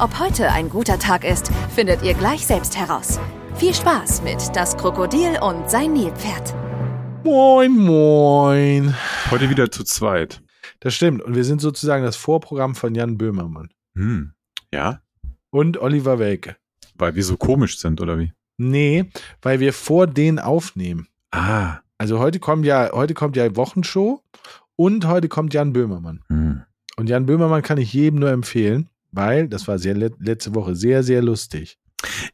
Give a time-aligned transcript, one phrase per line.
[0.00, 3.20] Ob heute ein guter Tag ist, findet ihr gleich selbst heraus.
[3.56, 6.54] Viel Spaß mit Das Krokodil und sein Nilpferd.
[7.22, 8.94] Moin, moin.
[9.30, 10.42] Heute wieder zu zweit.
[10.80, 11.20] Das stimmt.
[11.20, 13.68] Und wir sind sozusagen das Vorprogramm von Jan Böhmermann.
[13.94, 14.32] Hm.
[14.72, 15.02] Ja?
[15.50, 16.56] Und Oliver Welke.
[16.94, 18.32] Weil wir so komisch sind, oder wie?
[18.56, 19.04] Nee,
[19.42, 21.08] weil wir vor denen aufnehmen.
[21.30, 21.80] Ah.
[21.98, 24.22] Also heute kommt ja, heute kommt ja Wochenshow
[24.76, 26.24] und heute kommt Jan Böhmermann.
[26.28, 26.62] Hm.
[26.96, 31.02] Und Jan Böhmermann kann ich jedem nur empfehlen, weil das war sehr letzte Woche sehr,
[31.02, 31.78] sehr lustig.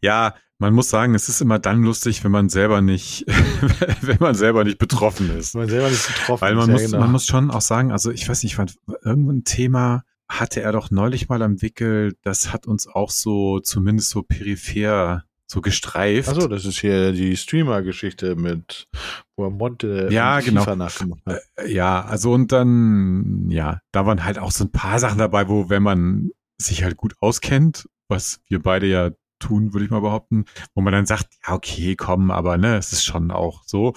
[0.01, 3.27] Ja, man muss sagen, es ist immer dann lustig, wenn man selber nicht,
[4.01, 5.55] wenn man selber nicht betroffen ist.
[5.55, 6.73] Wenn man selber nicht betroffen Weil man ist.
[6.73, 7.01] muss, ja, genau.
[7.01, 8.57] man muss schon auch sagen, also ich weiß nicht,
[9.03, 14.11] irgendein Thema hatte er doch neulich mal am Wickel, das hat uns auch so, zumindest
[14.11, 16.29] so peripher so gestreift.
[16.29, 18.89] Achso, das ist hier die Streamer-Geschichte mit,
[19.37, 20.65] wo er Monte Ja, genau.
[20.75, 21.41] Nachgemacht hat.
[21.57, 25.49] Äh, Ja, also und dann, ja, da waren halt auch so ein paar Sachen dabei,
[25.49, 30.01] wo, wenn man sich halt gut auskennt, was wir beide ja tun, würde ich mal
[30.01, 33.95] behaupten, wo man dann sagt, ja, okay, komm, aber ne, es ist schon auch so.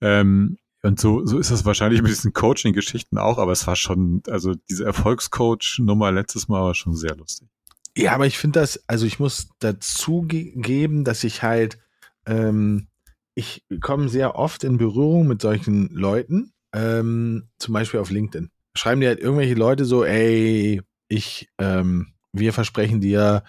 [0.00, 4.22] Ähm, und so, so ist das wahrscheinlich mit diesen Coaching-Geschichten auch, aber es war schon,
[4.28, 7.48] also diese Erfolgscoach-Nummer letztes Mal war schon sehr lustig.
[7.96, 11.78] Ja, aber ich finde das, also ich muss dazu ge- geben, dass ich halt,
[12.26, 12.86] ähm,
[13.34, 18.50] ich komme sehr oft in Berührung mit solchen Leuten, ähm, zum Beispiel auf LinkedIn.
[18.76, 23.44] Schreiben dir halt irgendwelche Leute so, ey, ich, ähm, wir versprechen dir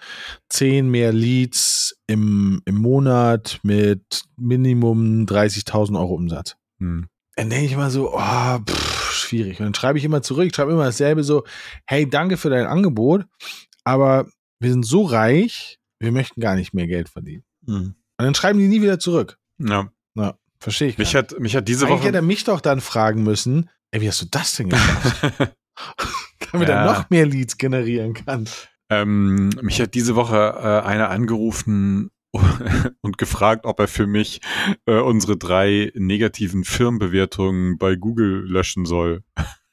[0.48, 6.56] zehn mehr Leads im, im Monat mit Minimum 30.000 Euro Umsatz.
[6.78, 7.08] Hm.
[7.36, 9.60] Dann denke ich immer so, oh, pff, schwierig.
[9.60, 11.44] Und dann schreibe ich immer zurück, schreibe immer dasselbe so,
[11.86, 13.26] hey, danke für dein Angebot,
[13.84, 14.26] aber
[14.58, 17.44] wir sind so reich, wir möchten gar nicht mehr Geld verdienen.
[17.66, 19.38] Und dann schreiben die nie wieder zurück.
[19.58, 19.90] Ja,
[20.60, 20.98] Verstehe ich.
[20.98, 21.86] mich hat, mich hat diese.
[21.86, 24.70] Eigentlich hätte er Woche, mich doch dann fragen müssen, ey, wie hast du das denn
[24.70, 25.54] gemacht?
[26.52, 26.92] Damit er Ja.
[26.92, 28.48] noch mehr Leads generieren kann.
[28.90, 32.10] ähm, mich hat diese Woche äh, einer angerufen
[33.00, 34.40] und gefragt, ob er für mich
[34.86, 39.22] äh, unsere drei negativen Firmenbewertungen bei Google löschen soll.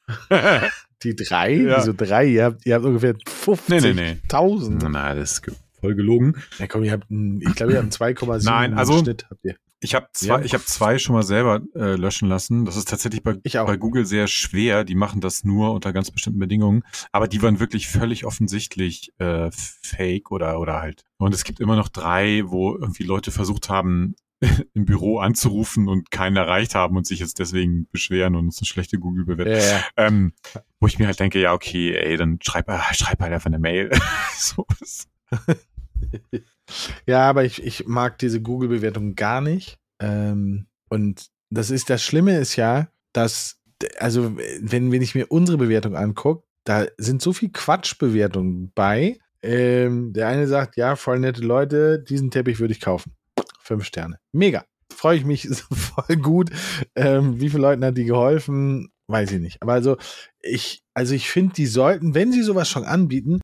[1.03, 1.53] Die drei?
[1.53, 1.77] Ja.
[1.77, 2.25] Wieso drei?
[2.25, 3.59] Ihr habt, ihr habt ungefähr 50.000.
[3.67, 4.89] Nee, nee, nee.
[4.89, 6.35] Na, das ist voll gelogen.
[6.57, 9.25] Ja, komm, ihr habt, ein- ich glaube, ihr habt einen 2,7 Nein, also- Schnitt.
[9.29, 9.55] Habt ihr.
[9.81, 10.41] Ich habe zwei, Ja.
[10.41, 12.65] ich habe zwei schon mal selber äh, löschen lassen.
[12.65, 14.83] Das ist tatsächlich bei, bei Google sehr schwer.
[14.83, 16.83] Die machen das nur unter ganz bestimmten Bedingungen.
[17.11, 21.03] Aber die waren wirklich völlig offensichtlich äh, fake oder oder halt.
[21.17, 24.15] Und es gibt immer noch drei, wo irgendwie Leute versucht haben,
[24.73, 28.65] im Büro anzurufen und keinen erreicht haben und sich jetzt deswegen beschweren und es eine
[28.67, 29.53] schlechte Google-Bewertung.
[29.53, 29.83] Ja, ja.
[29.97, 30.33] Ähm,
[30.79, 33.59] wo ich mir halt denke, ja, okay, ey, dann schreib, äh, schreib halt einfach eine
[33.59, 33.91] Mail.
[34.37, 35.07] so ist.
[37.05, 39.77] Ja, aber ich, ich mag diese Google-Bewertung gar nicht.
[39.99, 43.61] Ähm, und das ist das Schlimme ist ja, dass,
[43.97, 49.19] also wenn, wenn ich mir unsere Bewertung angucke, da sind so viel Quatschbewertungen bei.
[49.41, 53.13] Ähm, der eine sagt, ja, voll nette Leute, diesen Teppich würde ich kaufen.
[53.59, 54.19] Fünf Sterne.
[54.31, 54.65] Mega.
[54.91, 56.49] Freue ich mich voll gut.
[56.95, 58.91] Ähm, wie viele Leuten hat die geholfen?
[59.07, 59.61] Weiß ich nicht.
[59.61, 59.97] Aber also,
[60.41, 63.39] ich, also ich finde, die sollten, wenn sie sowas schon anbieten,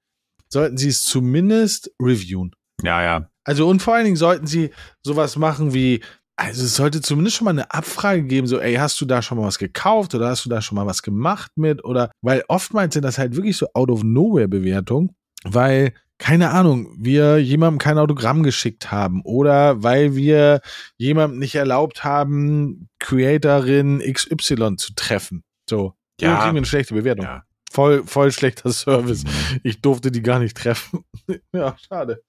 [0.49, 2.55] sollten sie es zumindest reviewen.
[2.84, 3.28] Ja, ja.
[3.44, 4.72] Also und vor allen Dingen sollten sie
[5.03, 6.03] sowas machen wie,
[6.36, 9.38] also es sollte zumindest schon mal eine Abfrage geben, so, ey, hast du da schon
[9.38, 11.84] mal was gekauft oder hast du da schon mal was gemacht mit?
[11.84, 16.96] Oder weil oftmals sind das halt wirklich so out of nowhere Bewertungen, weil, keine Ahnung,
[16.97, 20.62] wir jemandem kein Autogramm geschickt haben oder weil wir
[20.98, 25.44] jemandem nicht erlaubt haben, Creatorin XY zu treffen.
[25.69, 25.94] So.
[26.19, 26.42] Ja.
[26.42, 27.25] Kriegen wir eine schlechte Bewertung.
[27.25, 27.44] Ja.
[27.71, 29.23] Voll, voll schlechter Service.
[29.63, 31.05] Ich durfte die gar nicht treffen.
[31.53, 32.21] ja, schade.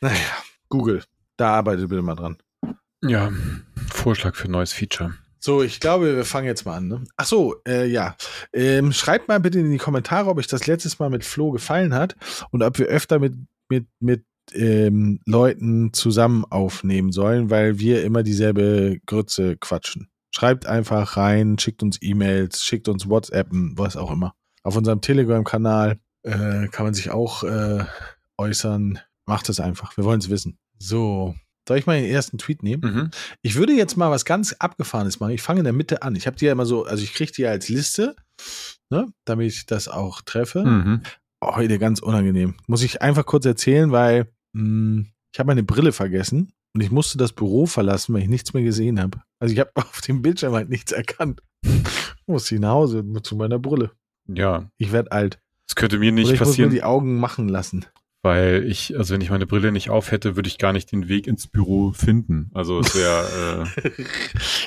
[0.00, 0.16] Naja,
[0.68, 1.04] Google,
[1.36, 2.36] da arbeitet bitte mal dran.
[3.00, 3.30] Ja,
[3.92, 5.14] Vorschlag für ein neues Feature.
[5.38, 6.88] So, ich glaube, wir fangen jetzt mal an.
[6.88, 7.04] Ne?
[7.16, 8.16] Ach so, äh, ja.
[8.52, 11.94] Ähm, schreibt mal bitte in die Kommentare, ob euch das letztes Mal mit Flo gefallen
[11.94, 12.16] hat
[12.50, 13.34] und ob wir öfter mit,
[13.68, 20.10] mit, mit ähm, Leuten zusammen aufnehmen sollen, weil wir immer dieselbe Grütze quatschen.
[20.32, 24.34] Schreibt einfach rein, schickt uns E-Mails, schickt uns WhatsAppen, was auch immer.
[24.66, 27.84] Auf unserem Telegram-Kanal äh, kann man sich auch äh,
[28.36, 28.98] äußern.
[29.24, 29.96] Macht es einfach.
[29.96, 30.58] Wir wollen es wissen.
[30.76, 31.36] So.
[31.68, 32.82] Soll ich mal den ersten Tweet nehmen?
[32.82, 33.10] Mhm.
[33.42, 35.30] Ich würde jetzt mal was ganz Abgefahrenes machen.
[35.30, 36.16] Ich fange in der Mitte an.
[36.16, 38.16] Ich habe die ja immer so, also ich kriege die ja als Liste,
[38.90, 40.64] ne, damit ich das auch treffe.
[40.64, 41.02] Mhm.
[41.44, 42.56] Heute ganz unangenehm.
[42.66, 47.18] Muss ich einfach kurz erzählen, weil mh, ich habe meine Brille vergessen und ich musste
[47.18, 49.22] das Büro verlassen, weil ich nichts mehr gesehen habe.
[49.38, 51.40] Also ich habe auf dem Bildschirm halt nichts erkannt.
[52.26, 53.92] Musste ich nach Hause zu meiner Brille.
[54.28, 54.68] Ja.
[54.78, 55.38] Ich werde alt.
[55.68, 56.68] Das könnte mir nicht Oder ich passieren.
[56.68, 57.84] muss mir die Augen machen lassen.
[58.22, 61.08] Weil ich, also wenn ich meine Brille nicht auf hätte, würde ich gar nicht den
[61.08, 62.50] Weg ins Büro finden.
[62.54, 64.02] Also es wäre, äh,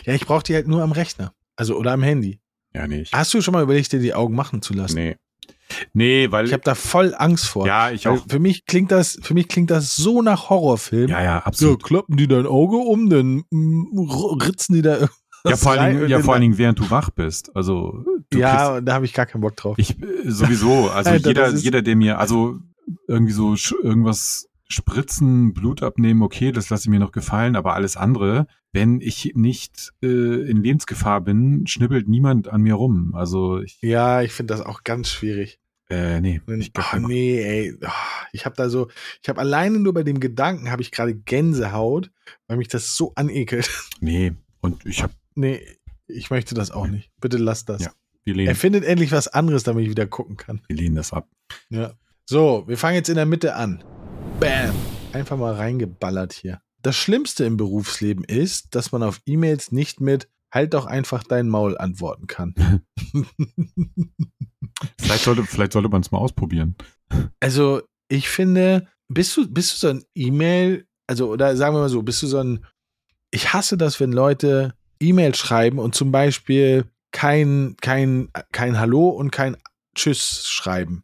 [0.05, 1.33] ja, ich brauche die halt nur am Rechner.
[1.57, 2.39] Also oder am Handy.
[2.73, 3.01] ja, nee.
[3.01, 4.95] Ich, Hast du schon mal überlegt, dir die Augen machen zu lassen?
[4.95, 5.15] nee.
[5.93, 7.67] Nee, weil, Ich habe da voll Angst vor.
[7.67, 8.25] ja, ich auch.
[8.27, 11.09] für mich klingt das, für mich klingt das so nach Horrorfilm.
[11.09, 11.83] Ja, ja, So, absolut.
[11.83, 13.99] klappen die dein Auge um, dann mm,
[14.41, 17.11] ritzen die da irgendwas Ja, vor allen Dingen, ja, vor allen Dingen, während du wach
[17.11, 17.55] bist.
[17.55, 19.77] Also, du Ja, kriegst, da habe ich gar keinen Bock drauf.
[19.77, 22.59] ich, äh, sowieso, also Alter, jeder, jeder, der mir, also,
[23.07, 27.97] irgendwie so irgendwas spritzen, Blut abnehmen, okay, das lasse ich mir noch gefallen, aber alles
[27.97, 30.07] andere, wenn ich nicht äh,
[30.49, 33.13] in Lebensgefahr bin, schnippelt niemand an mir rum.
[33.15, 35.59] Also, ich, Ja, ich finde das auch ganz schwierig.
[35.89, 36.39] äh, nee.
[36.59, 37.77] Ich, oh, nee, ey.
[37.83, 37.89] Oh,
[38.31, 38.89] ich habe da so,
[39.23, 42.11] ich habe alleine nur bei dem Gedanken, habe ich gerade Gänsehaut,
[42.47, 43.69] weil mich das so anekelt.
[44.01, 44.33] nee.
[44.61, 45.61] Und ich habe, nee,
[46.05, 47.09] ich möchte das auch nicht.
[47.21, 47.81] Bitte lass das.
[47.85, 47.91] Ja.
[48.29, 50.61] Wir lehnen, Erfindet endlich was anderes, damit ich wieder gucken kann.
[50.67, 51.27] wir lehnen das ab.
[51.69, 51.93] Ja.
[52.29, 53.83] So, wir fangen jetzt in der Mitte an.
[54.39, 54.75] Bam.
[55.13, 56.61] Einfach mal reingeballert hier.
[56.83, 61.47] Das Schlimmste im Berufsleben ist, dass man auf E-Mails nicht mit Halt doch einfach dein
[61.47, 62.55] Maul antworten kann.
[64.99, 66.75] Vielleicht sollte, vielleicht sollte man es mal ausprobieren.
[67.39, 71.89] Also, ich finde, bist du, bist du so ein E-Mail, also, oder sagen wir mal
[71.89, 72.65] so, bist du so ein,
[73.31, 79.31] ich hasse das, wenn Leute E-Mail schreiben und zum Beispiel kein, kein, kein Hallo und
[79.31, 79.57] kein
[79.95, 81.03] Tschüss schreiben,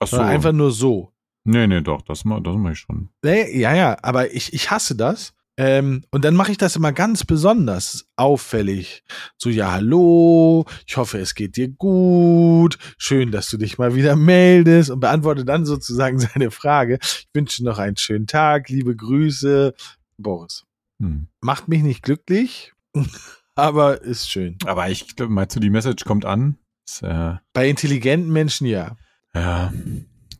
[0.00, 0.18] Ach so.
[0.18, 1.12] einfach nur so.
[1.44, 3.10] Nee, nee, doch, das, ma- das mache ich schon.
[3.22, 5.32] Nee, ja, ja, aber ich, ich hasse das.
[5.56, 9.04] Ähm, und dann mache ich das immer ganz besonders auffällig.
[9.38, 12.76] So, ja, hallo, ich hoffe, es geht dir gut.
[12.98, 16.98] Schön, dass du dich mal wieder meldest und beantworte dann sozusagen seine Frage.
[17.00, 19.74] Ich wünsche noch einen schönen Tag, liebe Grüße.
[20.18, 20.64] Boris.
[21.00, 21.28] Hm.
[21.40, 22.72] Macht mich nicht glücklich,
[23.54, 24.56] aber ist schön.
[24.66, 26.58] Aber ich glaube, meinst du, die Message kommt an?
[26.86, 28.96] Ist, äh, Bei intelligenten Menschen ja.
[29.34, 29.72] ja.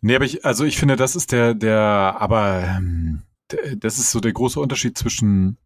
[0.00, 1.80] Nee, aber ich, also ich finde, das ist der, der,
[2.18, 3.22] aber ähm,
[3.78, 5.56] das ist so der große Unterschied zwischen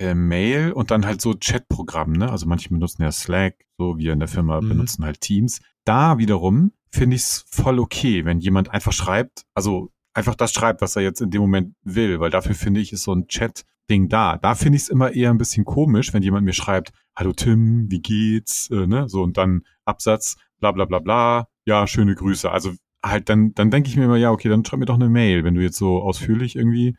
[0.00, 2.30] äh, Mail und dann halt so Chatprogrammen, ne?
[2.30, 4.68] Also manche benutzen ja Slack, so wir in der Firma Mhm.
[4.70, 5.60] benutzen halt Teams.
[5.84, 10.80] Da wiederum finde ich es voll okay, wenn jemand einfach schreibt, also einfach das schreibt,
[10.80, 13.26] was er jetzt in dem Moment will, weil dafür finde ich, ist so ein
[13.84, 14.38] Chat-Ding da.
[14.38, 17.90] Da finde ich es immer eher ein bisschen komisch, wenn jemand mir schreibt, hallo Tim,
[17.90, 19.08] wie geht's, äh, ne?
[19.08, 22.50] So und dann Absatz, bla bla bla bla, ja, schöne Grüße.
[22.50, 22.72] Also
[23.04, 25.44] halt, dann, dann denke ich mir immer, ja, okay, dann schreib mir doch eine Mail,
[25.44, 26.96] wenn du jetzt so ausführlich irgendwie.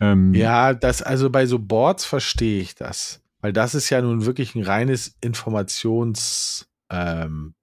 [0.00, 3.22] Ähm, Ja, das, also bei so Boards verstehe ich das.
[3.40, 7.54] Weil das ist ja nun wirklich ein reines Informations, ähm.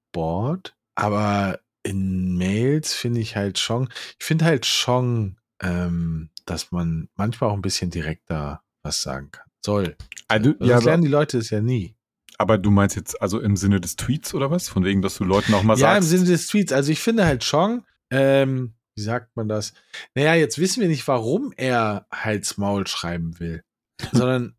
[0.96, 3.90] Aber in Mails finde ich halt schon,
[4.20, 9.46] ich finde halt schon, ähm, dass man manchmal auch ein bisschen direkter was sagen kann.
[9.64, 9.96] Soll.
[10.28, 11.96] Also, Also ja, das lernen die Leute es ja nie.
[12.38, 14.68] aber du meinst jetzt also im Sinne des Tweets oder was?
[14.70, 16.12] Von wegen, dass du Leuten auch mal Ja, sagst.
[16.14, 16.72] im Sinne des Tweets.
[16.72, 19.74] Also ich finde halt schon, ähm, wie sagt man das?
[20.16, 23.64] Naja, jetzt wissen wir nicht, warum er Hals Maul schreiben will.
[24.12, 24.56] Sondern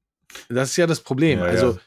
[0.49, 1.39] das ist ja das Problem.
[1.39, 1.79] Ja, also,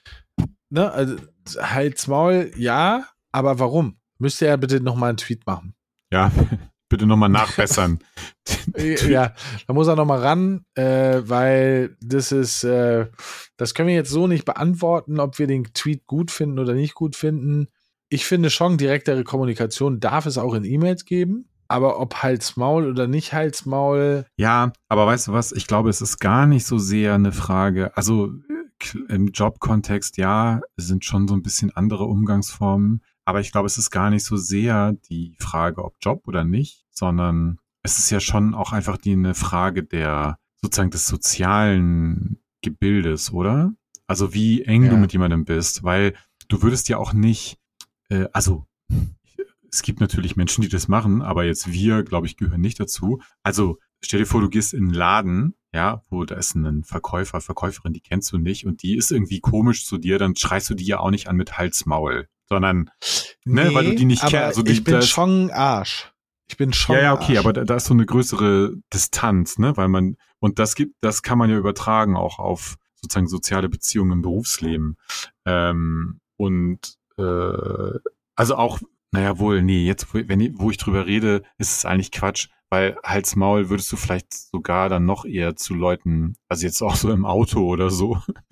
[0.69, 1.17] ne, also
[1.59, 3.97] Hals Maul, ja, aber warum?
[4.17, 5.75] Müsste er bitte nochmal einen Tweet machen.
[6.11, 6.31] Ja,
[6.89, 7.99] bitte nochmal nachbessern.
[9.09, 9.33] ja,
[9.67, 13.07] da muss er nochmal ran, äh, weil das ist, äh,
[13.57, 16.95] das können wir jetzt so nicht beantworten, ob wir den Tweet gut finden oder nicht
[16.95, 17.67] gut finden.
[18.09, 23.07] Ich finde schon, direktere Kommunikation darf es auch in E-Mails geben, aber ob Hals-Maul oder
[23.07, 25.53] nicht Hals-Maul, Ja, aber weißt du was?
[25.53, 27.95] Ich glaube, es ist gar nicht so sehr eine Frage.
[27.95, 33.01] Also äh, im Jobkontext, ja, es sind schon so ein bisschen andere Umgangsformen.
[33.23, 36.85] Aber ich glaube, es ist gar nicht so sehr die Frage, ob Job oder nicht,
[36.89, 43.31] sondern es ist ja schon auch einfach die eine Frage der sozusagen des sozialen Gebildes,
[43.33, 43.73] oder?
[44.07, 44.97] Also wie eng du Ja.
[44.97, 46.13] mit jemandem bist, weil
[46.47, 47.57] du würdest ja auch nicht,
[48.09, 48.65] äh, also
[49.71, 53.21] es gibt natürlich Menschen, die das machen, aber jetzt wir, glaube ich, gehören nicht dazu.
[53.41, 57.39] Also stell dir vor, du gehst in einen Laden, ja, wo da ist ein Verkäufer,
[57.39, 60.73] Verkäuferin, die kennst du nicht und die ist irgendwie komisch zu dir, dann schreist du
[60.75, 62.89] die ja auch nicht an mit Hals-Maul, sondern,
[63.45, 64.35] ne, weil du die nicht kennst.
[64.35, 66.10] Also die, ich bin das- schon Arsch.
[66.51, 69.77] Ich bin schon ja, ja, okay, aber da, da ist so eine größere Distanz, ne,
[69.77, 74.11] weil man, und das gibt, das kann man ja übertragen auch auf sozusagen soziale Beziehungen
[74.11, 74.97] im Berufsleben.
[75.45, 77.99] Ähm, und äh,
[78.35, 78.79] also auch,
[79.11, 82.49] naja, wohl, nee, jetzt, wo, wenn, ich- wo ich drüber rede, ist es eigentlich Quatsch,
[82.69, 86.95] weil Hals Maul würdest du vielleicht sogar dann noch eher zu Leuten, also jetzt auch
[86.97, 88.17] so im Auto oder so,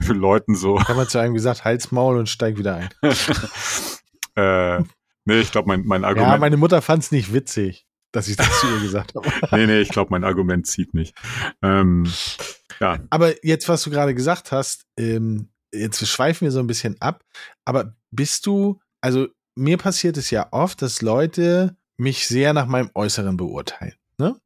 [0.00, 2.88] für Leuten so, habe mal zu einem gesagt, Hals-Maul und steig wieder ein.
[4.36, 4.84] äh,
[5.26, 7.86] nee, ich glaube, mein, mein Ja, Argument, meine Mutter fand es nicht witzig.
[8.12, 9.28] dass ich das zu ihr gesagt habe.
[9.56, 11.14] nee, nee, ich glaube, mein Argument zieht nicht.
[11.62, 12.10] Ähm,
[12.80, 12.98] ja.
[13.10, 17.22] Aber jetzt, was du gerade gesagt hast, ähm, jetzt schweifen wir so ein bisschen ab,
[17.66, 22.90] aber bist du, also mir passiert es ja oft, dass Leute mich sehr nach meinem
[22.94, 23.94] Äußeren beurteilen.
[24.18, 24.36] Ne?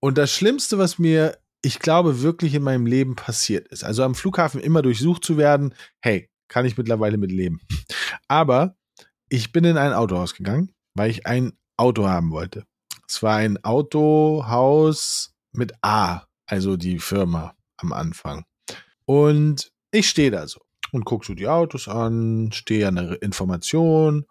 [0.00, 4.14] Und das Schlimmste, was mir, ich glaube, wirklich in meinem Leben passiert ist, also am
[4.16, 7.60] Flughafen immer durchsucht zu werden, hey, kann ich mittlerweile mit leben.
[8.28, 8.76] Aber
[9.32, 12.64] ich bin in ein Autohaus gegangen, weil ich ein Auto haben wollte.
[13.08, 18.44] Es war ein Autohaus mit A, also die Firma am Anfang.
[19.06, 20.60] Und ich stehe da so
[20.92, 24.26] und gucke so die Autos an, stehe an der Information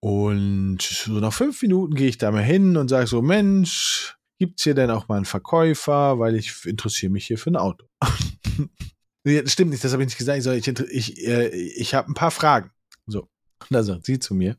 [0.00, 4.64] und so nach fünf Minuten gehe ich da mal hin und sage so, Mensch, gibt's
[4.64, 7.86] hier denn auch mal einen Verkäufer, weil ich interessiere mich hier für ein Auto.
[9.22, 10.44] nee, stimmt nicht, das habe ich nicht gesagt.
[10.44, 12.72] Ich, ich, ich, äh, ich habe ein paar Fragen.
[13.06, 13.28] So,
[13.70, 14.56] und da sagt sie zu mir,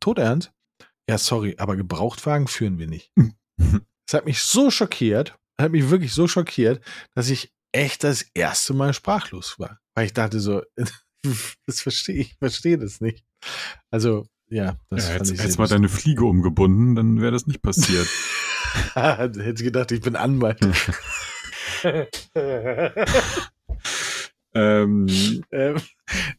[0.00, 0.52] Todernst?
[1.08, 3.12] Ja, sorry, aber Gebrauchtwagen führen wir nicht.
[4.06, 6.84] Das hat mich so schockiert, hat mich wirklich so schockiert,
[7.14, 9.78] dass ich echt das erste Mal sprachlos war.
[9.94, 10.62] Weil ich dachte so,
[11.66, 13.24] das verstehe ich, verstehe das nicht.
[13.90, 18.06] Also, ja, das ja, jetzt, sehr mal deine Fliege umgebunden, dann wäre das nicht passiert.
[18.94, 20.60] Hätte ich gedacht, ich bin Anwalt.
[24.54, 25.06] ähm,
[25.50, 25.76] ähm,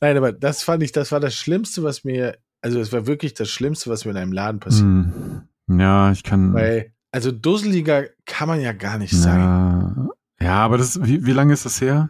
[0.02, 3.34] nein, aber das fand ich, das war das Schlimmste, was mir, also es war wirklich
[3.34, 4.84] das Schlimmste, was mir in einem Laden passiert.
[4.86, 5.48] hm.
[5.80, 6.54] ja, ich kann.
[6.54, 9.40] Weil, also dusseliger kann man ja gar nicht sein.
[9.40, 10.10] ja,
[10.42, 12.10] ja, aber das, wie, wie lange ist das her?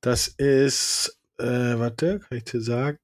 [0.00, 1.44] Das ist, äh,
[1.78, 2.98] warte, kann ich dir sagen,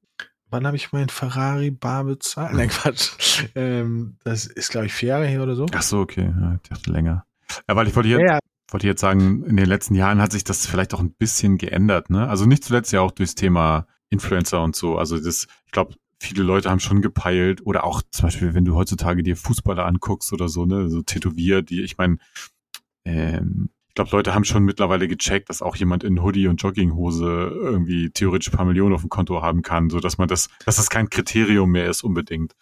[0.49, 2.53] wann habe ich meinen Ferrari bar bezahlt?
[2.53, 3.43] Nein, Quatsch.
[3.55, 5.65] ähm, das ist, glaube ich, vier Jahre her oder so.
[5.73, 7.25] Ach so, okay, ja, ich dachte länger.
[7.67, 8.39] Ja, weil ich wollte jetzt, Ja, ja.
[8.71, 12.09] wollte jetzt sagen, in den letzten Jahren hat sich das vielleicht auch ein bisschen geändert,
[12.09, 12.27] ne?
[12.29, 14.97] Also nicht zuletzt ja auch durchs Thema Influencer und so.
[14.97, 18.75] Also das, ich glaube, viele Leute haben schon gepeilt oder auch zum Beispiel, wenn du
[18.75, 22.17] heutzutage dir Fußballer anguckst oder so, ne, so tätowiert, die, ich meine,
[23.05, 27.51] ähm, ich glaube, Leute haben schon mittlerweile gecheckt, dass auch jemand in Hoodie und Jogginghose
[27.53, 30.77] irgendwie theoretisch ein paar Millionen auf dem Konto haben kann, so dass man das, dass
[30.77, 32.55] das kein Kriterium mehr ist unbedingt.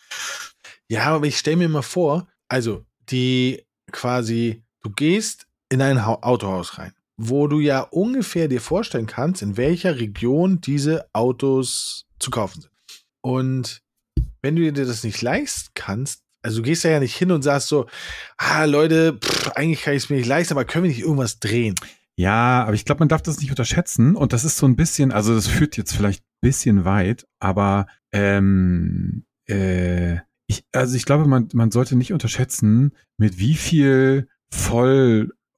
[0.90, 6.22] Ja, aber ich stelle mir mal vor, also die quasi, du gehst in ein Hau-
[6.22, 6.94] Autohaus rein,
[7.30, 12.72] wo du ja ungefähr dir vorstellen kannst, in welcher Region diese Autos zu kaufen sind.
[13.22, 13.82] Und
[14.42, 17.68] wenn du dir das nicht leisten kannst, also du gehst ja nicht hin und sagst
[17.68, 17.86] so,
[18.38, 21.40] ah Leute, pff, eigentlich kann ich es mir nicht leisten, aber können wir nicht irgendwas
[21.40, 21.76] drehen?
[22.18, 24.16] Ja, aber ich glaube, man darf das nicht unterschätzen.
[24.16, 27.88] Und das ist so ein bisschen, also das führt jetzt vielleicht ein bisschen weit, aber
[28.12, 34.28] ähm, äh, ich, also ich glaube, man, man sollte nicht unterschätzen, mit wie viel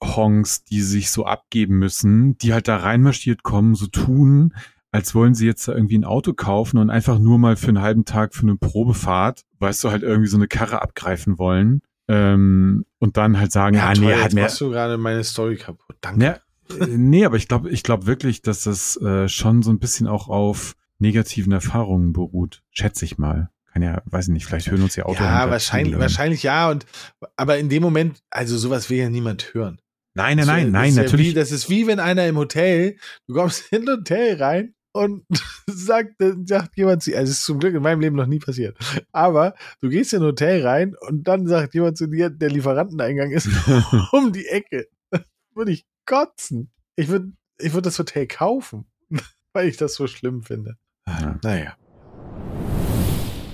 [0.03, 4.53] Vollhongs, die sich so abgeben müssen, die halt da reinmarschiert kommen, so tun,
[4.91, 7.81] als wollen sie jetzt da irgendwie ein Auto kaufen und einfach nur mal für einen
[7.81, 11.81] halben Tag für eine Probefahrt, weißt du, halt irgendwie so eine Karre abgreifen wollen.
[12.07, 15.55] Ähm, und dann halt sagen, ja, toll, nee, hat mir, machst du gerade meine Story
[15.55, 15.95] kaputt.
[16.01, 16.23] Danke.
[16.23, 16.33] ja,
[16.77, 20.07] äh, nee, aber ich glaube, ich glaube wirklich, dass das äh, schon so ein bisschen
[20.07, 22.61] auch auf negativen Erfahrungen beruht.
[22.71, 23.49] Schätze ich mal.
[23.71, 25.23] Kann ja, weiß ich nicht, vielleicht hören uns ja Auto.
[25.23, 26.69] Ja, wahrscheinlich, wahrscheinlich ja.
[26.69, 26.85] Und
[27.37, 29.79] aber in dem Moment, also sowas will ja niemand hören.
[30.15, 31.29] Nein, nein, nein, nein, ist ja natürlich.
[31.29, 35.25] Wie, das ist wie wenn einer im Hotel, du kommst in ein Hotel rein und
[35.67, 36.15] sagt,
[36.45, 38.77] sagt jemand, zu- also es ist zum Glück in meinem Leben noch nie passiert,
[39.11, 43.31] aber du gehst in ein Hotel rein und dann sagt jemand zu dir, der Lieferanteneingang
[43.31, 43.49] ist
[44.11, 44.87] um die Ecke.
[45.55, 46.71] Würde ich kotzen.
[46.95, 48.85] Ich würde ich würd das Hotel kaufen,
[49.53, 50.77] weil ich das so schlimm finde.
[51.07, 51.39] Ja.
[51.43, 51.77] Naja.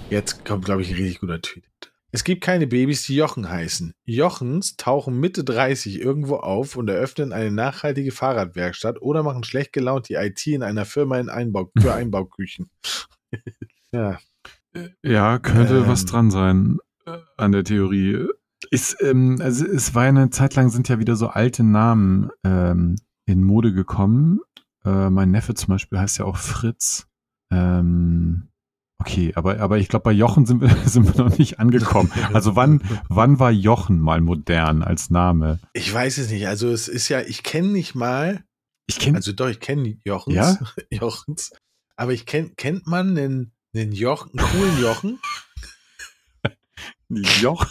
[0.10, 1.89] Jetzt kommt, glaube ich, ein richtig guter Tweet.
[2.12, 3.94] Es gibt keine Babys, die Jochen heißen.
[4.06, 10.10] Jochens tauchen Mitte 30 irgendwo auf und eröffnen eine nachhaltige Fahrradwerkstatt oder machen schlecht gelaunt
[10.10, 12.72] die IT in einer Firma in Einbau für Einbauküchen.
[13.92, 14.18] ja.
[15.04, 15.88] Ja, könnte Ähm.
[15.88, 18.28] was dran sein äh, an der Theorie.
[18.72, 22.96] Ist, ähm, also es war eine Zeit lang sind ja wieder so alte Namen ähm,
[23.26, 24.40] in Mode gekommen.
[24.84, 27.08] Äh, mein Neffe zum Beispiel heißt ja auch Fritz.
[27.52, 28.50] Ähm,
[29.00, 32.12] okay, aber, aber ich glaube, bei Jochen sind wir, sind wir noch nicht angekommen.
[32.34, 35.60] Also wann, wann war Jochen mal modern als Name?
[35.74, 36.48] Ich weiß es nicht.
[36.48, 38.44] Also es ist ja, ich kenne nicht mal,
[38.88, 40.36] Ich kenne also doch, ich kenne Jochens.
[40.36, 40.58] Ja?
[40.92, 41.52] Jochens.
[41.96, 45.20] Aber ich kenn, kennt man einen, einen Jochen, einen coolen Jochen?
[47.42, 47.70] Jochen.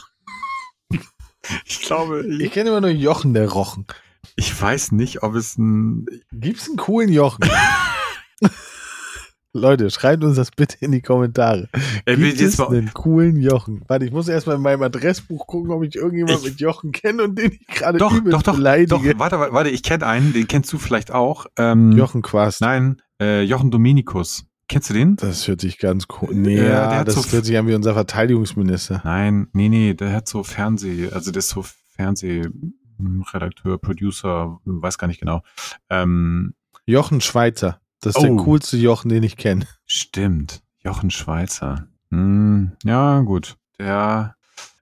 [1.64, 3.86] Ich glaube, Ich ich, kenne immer nur Jochen der Rochen.
[4.36, 6.04] ich weiß nicht, ob es ein.
[6.32, 7.48] Gibt's einen coolen Jochen?
[9.54, 11.68] Leute, schreibt uns das bitte in die Kommentare.
[12.04, 13.82] Ey, Gibt jetzt es mal- einen coolen Jochen?
[13.88, 17.24] Warte, ich muss erstmal in meinem Adressbuch gucken, ob ich irgendjemand Ich- mit Jochen kenne
[17.24, 19.18] und den ich gerade Doch, doch, doch, doch, beleidige.
[19.18, 21.46] warte, warte, warte, ich kenne einen, den kennst du vielleicht auch.
[21.56, 22.60] Ähm, Jochen Quast.
[22.60, 24.44] Nein, äh, Jochen Dominikus.
[24.68, 25.16] Kennst du den?
[25.16, 26.28] Das hört sich ganz cool.
[26.34, 29.00] Nee, Ja, der ja, hat das so- hört sich an wie unser Verteidigungsminister.
[29.02, 31.64] Nein, nee, nee, der hat so Fernseh, also der ist so
[31.96, 35.42] Fernsehredakteur, Producer, weiß gar nicht genau.
[35.88, 36.52] Ähm,
[36.84, 37.80] Jochen Schweizer.
[38.00, 38.36] Das ist der Oh.
[38.44, 39.66] coolste Jochen, den ich kenne.
[39.86, 41.88] stimmt, Jochen Schweizer.
[42.10, 43.56] Hm, ja, gut.
[43.78, 44.36] Der,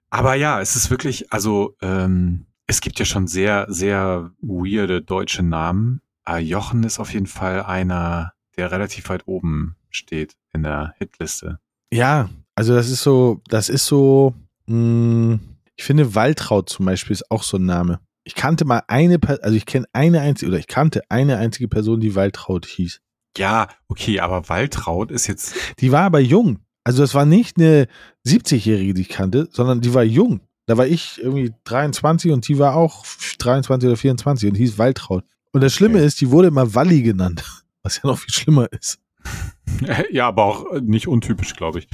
[0.09, 5.43] aber ja, es ist wirklich, also ähm, es gibt ja schon sehr, sehr weirde deutsche
[5.43, 6.01] Namen.
[6.23, 11.59] Aber Jochen ist auf jeden Fall einer, der relativ weit oben steht in der Hitliste.
[11.91, 14.33] Ja, also das ist so, das ist so,
[14.67, 15.39] mh,
[15.75, 17.99] ich finde Waltraud zum Beispiel ist auch so ein Name.
[18.23, 21.99] Ich kannte mal eine, also ich kenne eine einzige, oder ich kannte eine einzige Person,
[22.01, 22.99] die Waltraud hieß.
[23.37, 26.59] Ja, okay, aber Waltraud ist jetzt Die war aber jung.
[26.83, 27.87] Also das war nicht eine
[28.25, 30.41] 70-Jährige, die ich kannte, sondern die war jung.
[30.67, 33.05] Da war ich irgendwie 23 und die war auch
[33.39, 35.23] 23 oder 24 und hieß Waltraud.
[35.51, 36.05] Und das Schlimme Okay.
[36.07, 37.43] ist, die wurde immer Walli genannt,
[37.83, 38.99] was ja noch viel schlimmer ist.
[40.11, 41.87] Ja, aber auch nicht untypisch, glaube ich.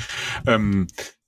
[0.45, 0.85] Ähm,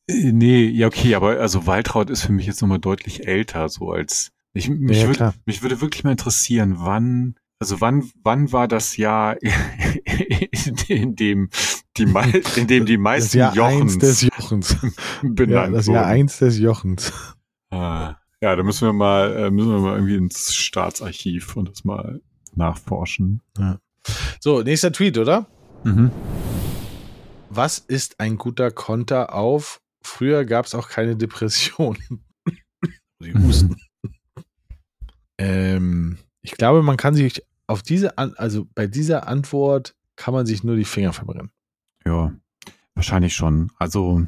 [0.08, 3.92] äh, nee, ja, okay, aber also Waltraud ist für mich jetzt nochmal deutlich älter, so
[3.92, 8.68] als ich, mich, Ja, würd, mich würde wirklich mal interessieren, wann, also wann, wann war
[8.68, 9.38] das Jahr,
[10.88, 11.50] in dem
[11.98, 12.04] die,
[12.58, 14.78] in dem die Das meisten Jahr eins Jochens des Jochens.
[15.22, 16.10] benannt Ja, das Jahr wurden?
[16.12, 17.14] eins des Jochens.
[17.72, 21.84] Ah, ja, da müssen wir mal, äh, müssen wir mal irgendwie ins Staatsarchiv und das
[21.86, 22.22] mal
[22.56, 23.42] nachforschen.
[24.40, 25.48] So, nächster Tweet, oder?
[25.84, 26.12] Mhm.
[27.50, 29.80] Was ist ein guter Konter auf?
[30.04, 31.98] Früher gab es auch keine Depression.
[33.20, 33.78] Sie husten.
[35.38, 40.46] ähm, ich glaube, man kann sich auf diese, An also bei dieser Antwort kann man
[40.46, 41.50] sich nur die Finger verbrennen.
[42.06, 42.34] Ja,
[42.94, 43.72] wahrscheinlich schon.
[43.80, 44.26] Also,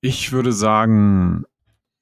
[0.00, 1.44] ich würde sagen,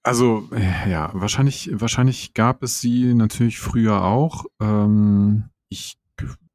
[0.05, 4.45] also, äh, ja, wahrscheinlich, wahrscheinlich gab es sie natürlich früher auch.
[4.61, 5.99] Ähm, ich,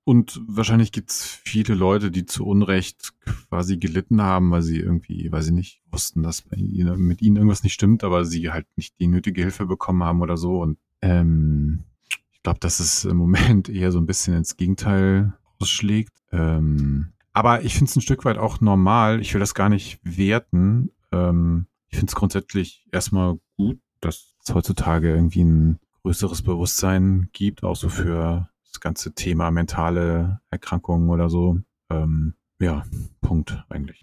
[0.05, 3.11] und wahrscheinlich gibt's viele Leute, die zu Unrecht
[3.49, 7.63] quasi gelitten haben, weil sie irgendwie, weil sie nicht wussten, dass ihnen, mit ihnen irgendwas
[7.63, 10.61] nicht stimmt, aber sie halt nicht die nötige Hilfe bekommen haben oder so.
[10.61, 11.83] Und ähm,
[12.31, 16.13] ich glaube, dass es im Moment eher so ein bisschen ins Gegenteil ausschlägt.
[16.31, 19.21] Ähm, aber ich finde es ein Stück weit auch normal.
[19.21, 20.91] Ich will das gar nicht werten.
[21.11, 27.63] Ähm, ich finde es grundsätzlich erstmal gut, dass es heutzutage irgendwie ein größeres Bewusstsein gibt,
[27.63, 31.59] auch so für das ganze Thema mentale Erkrankungen oder so.
[31.89, 32.83] Ähm, ja,
[33.21, 34.01] Punkt eigentlich.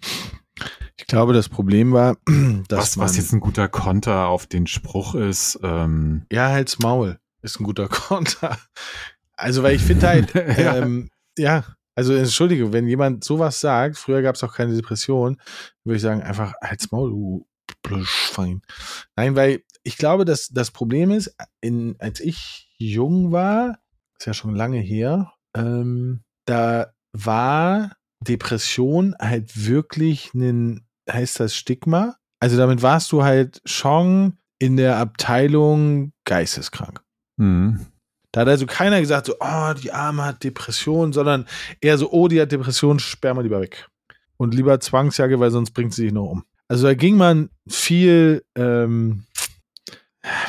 [0.99, 2.17] Ich glaube, das Problem war,
[2.67, 6.79] dass Was, man, was jetzt ein guter Konter auf den Spruch ist, ähm, ja, halt's
[6.79, 8.57] Maul ist ein guter Konter.
[9.35, 10.77] Also, weil ich finde halt, Ja.
[10.77, 11.63] ähm, ja,
[11.95, 15.37] also entschuldige, wenn jemand sowas sagt, früher gab es auch keine Depression,
[15.83, 17.45] würde ich sagen, einfach halt's Maul, du
[18.03, 18.61] Schwein.
[19.15, 23.79] Nein, weil ich glaube, dass das Problem ist, in, als ich jung war,
[24.19, 32.15] ist ja schon lange her, ähm, da war Depression halt wirklich ein, heißt das Stigma?
[32.39, 37.01] Also damit warst du halt schon in der Abteilung geisteskrank.
[37.37, 37.79] mh,
[38.31, 41.45] Da hat also keiner gesagt, so, oh, die Arme hat Depression, sondern
[41.81, 43.87] eher so, oh, die hat Depression, sperr mal lieber weg.
[44.37, 46.43] Und lieber Zwangsjacke, weil sonst bringt sie sich noch um.
[46.67, 49.23] Also da ging man viel, ähm,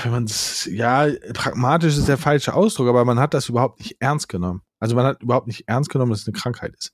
[0.03, 3.97] wenn man es, ja, pragmatisch ist der falsche Ausdruck, aber man hat das überhaupt nicht
[4.01, 4.63] ernst genommen.
[4.81, 6.93] Also man hat überhaupt nicht ernst genommen, dass es eine Krankheit ist.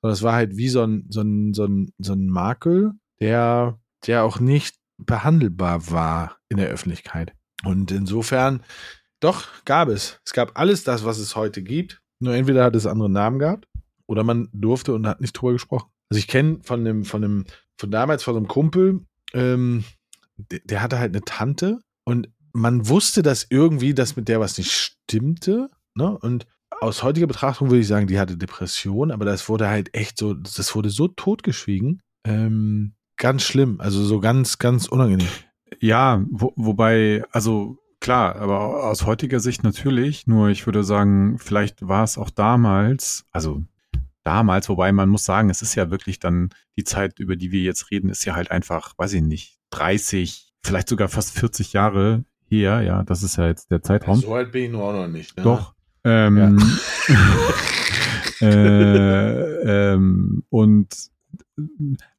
[0.00, 3.78] Sondern es war halt wie so ein, so ein, so ein, so ein Makel, der,
[4.06, 7.32] der auch nicht behandelbar war in der Öffentlichkeit.
[7.64, 8.62] Und insofern,
[9.20, 10.20] doch, gab es.
[10.26, 12.02] Es gab alles das, was es heute gibt.
[12.18, 13.68] Nur entweder hat es andere Namen gehabt
[14.06, 15.88] oder man durfte und hat nicht drüber gesprochen.
[16.10, 17.44] Also ich kenne von einem, von einem,
[17.78, 19.84] von damals von einem Kumpel, ähm,
[20.36, 24.58] der, der hatte halt eine Tante und man wusste, dass irgendwie, dass mit der was
[24.58, 25.68] nicht stimmte.
[25.94, 26.18] Ne?
[26.18, 26.46] Und
[26.80, 30.34] aus heutiger Betrachtung würde ich sagen, die hatte Depression, aber das wurde halt echt so,
[30.34, 32.02] das wurde so totgeschwiegen.
[32.26, 35.28] Ähm, ganz schlimm, also so ganz, ganz unangenehm.
[35.80, 40.26] Ja, wo, wobei, also klar, aber aus heutiger Sicht natürlich.
[40.26, 43.62] Nur ich würde sagen, vielleicht war es auch damals, also
[44.24, 47.62] damals, wobei man muss sagen, es ist ja wirklich dann die Zeit, über die wir
[47.62, 52.24] jetzt reden, ist ja halt einfach, weiß ich nicht, 30, vielleicht sogar fast 40 Jahre
[52.48, 52.82] her.
[52.82, 54.20] Ja, das ist ja jetzt der Zeitraum.
[54.20, 55.36] So alt bin ich nur auch noch nicht.
[55.36, 55.42] Ne?
[55.42, 55.74] Doch.
[56.04, 56.58] Ähm,
[58.40, 61.11] äh, ähm, und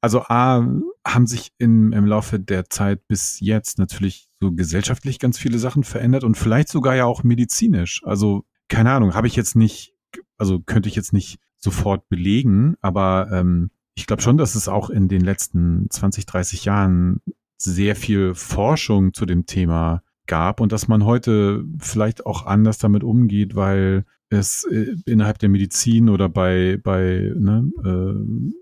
[0.02, 0.68] also A,
[1.06, 5.84] haben sich in, im Laufe der Zeit bis jetzt natürlich so gesellschaftlich ganz viele Sachen
[5.84, 8.02] verändert und vielleicht sogar ja auch medizinisch.
[8.06, 9.94] Also keine Ahnung, habe ich jetzt nicht,
[10.38, 14.90] also könnte ich jetzt nicht sofort belegen, aber ähm, ich glaube schon, dass es auch
[14.90, 17.22] in den letzten 20, 30 Jahren
[17.58, 23.04] sehr viel Forschung zu dem Thema gab und dass man heute vielleicht auch anders damit
[23.04, 28.54] umgeht, weil es äh, innerhalb der Medizin oder bei, bei ne, äh,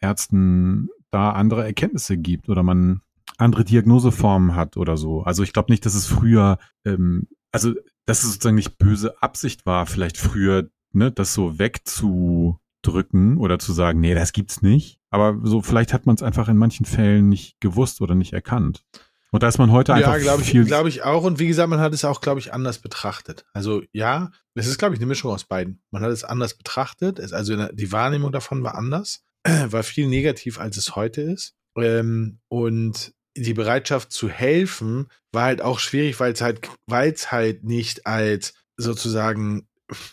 [0.00, 3.00] Ärzten da andere Erkenntnisse gibt oder man
[3.38, 5.22] andere Diagnoseformen hat oder so.
[5.22, 7.74] Also ich glaube nicht, dass es früher, ähm, also
[8.06, 13.72] dass es sozusagen nicht böse Absicht war, vielleicht früher, ne, das so wegzudrücken oder zu
[13.72, 14.98] sagen, nee, das gibt's nicht.
[15.10, 18.84] Aber so vielleicht hat man es einfach in manchen Fällen nicht gewusst oder nicht erkannt.
[19.32, 20.64] Und da ist man heute einfach ja, glaube ich, viel.
[20.64, 21.22] glaube ich auch.
[21.22, 23.44] Und wie gesagt, man hat es auch, glaube ich, anders betrachtet.
[23.52, 25.80] Also ja, es ist, glaube ich, eine Mischung aus beiden.
[25.92, 27.20] Man hat es anders betrachtet.
[27.20, 31.54] Es, also die Wahrnehmung davon war anders, war viel negativ, als es heute ist.
[31.76, 38.06] Ähm, und die Bereitschaft zu helfen war halt auch schwierig, weil es halt, halt nicht
[38.06, 39.68] als sozusagen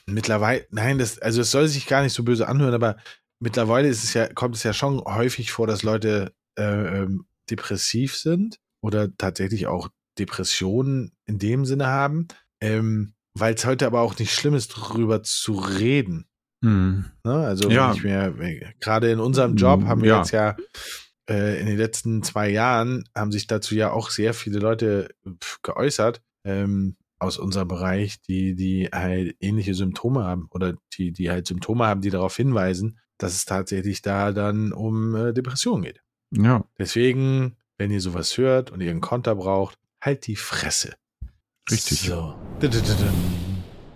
[0.05, 2.97] mittlerweile, nein, das, also es soll sich gar nicht so böse anhören, aber
[3.39, 8.15] mittlerweile ist es ja, kommt es ja schon häufig vor, dass Leute äh, ähm, depressiv
[8.15, 12.27] sind oder tatsächlich auch Depressionen in dem Sinne haben,
[12.61, 16.27] ähm, weil es heute aber auch nicht schlimm ist, darüber zu reden.
[16.61, 17.05] Mhm.
[17.23, 17.33] Ne?
[17.33, 17.95] Also Ja.
[18.01, 18.33] mir,
[18.79, 20.17] gerade in unserem Job haben wir Ja.
[20.19, 20.55] jetzt ja
[21.29, 25.09] äh, in den letzten zwei Jahren haben sich dazu ja auch sehr viele Leute
[25.61, 31.45] geäußert ähm, aus unserem Bereich, die, die halt ähnliche Symptome haben oder die, die halt
[31.47, 36.01] Symptome haben, die darauf hinweisen, dass es tatsächlich da dann um äh, Depressionen geht.
[36.31, 40.93] Ja, Deswegen, wenn ihr sowas hört und ihr einen Konter braucht, halt die Fresse.
[41.69, 42.01] Richtig.
[42.01, 42.35] So.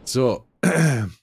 [0.04, 0.48] So.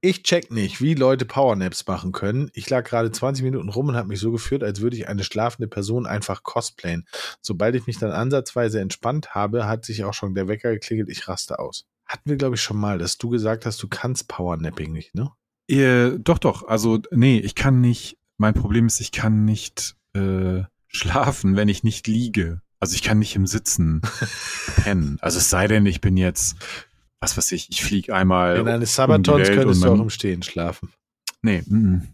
[0.00, 2.50] Ich check nicht, wie Leute Powernaps machen können.
[2.52, 5.24] Ich lag gerade 20 Minuten rum und habe mich so gefühlt, als würde ich eine
[5.24, 7.06] schlafende Person einfach cosplayen.
[7.40, 11.26] Sobald ich mich dann ansatzweise entspannt habe, hat sich auch schon der Wecker geklingelt, ich
[11.28, 11.86] raste aus.
[12.04, 15.30] Hatten wir, glaube ich, schon mal, dass du gesagt hast, du kannst Powernapping nicht, ne?
[15.68, 16.68] Äh, doch, doch.
[16.68, 18.18] Also, nee, ich kann nicht.
[18.38, 22.60] Mein Problem ist, ich kann nicht äh, schlafen, wenn ich nicht liege.
[22.78, 24.02] Also ich kann nicht im Sitzen
[24.76, 25.18] pennen.
[25.20, 26.56] Also es sei denn, ich bin jetzt,
[27.20, 28.56] was weiß ich, ich fliege einmal.
[28.56, 30.92] In eines um Sabatons Welt könntest du auch im Stehen schlafen.
[31.42, 32.08] Nee, mm, mm.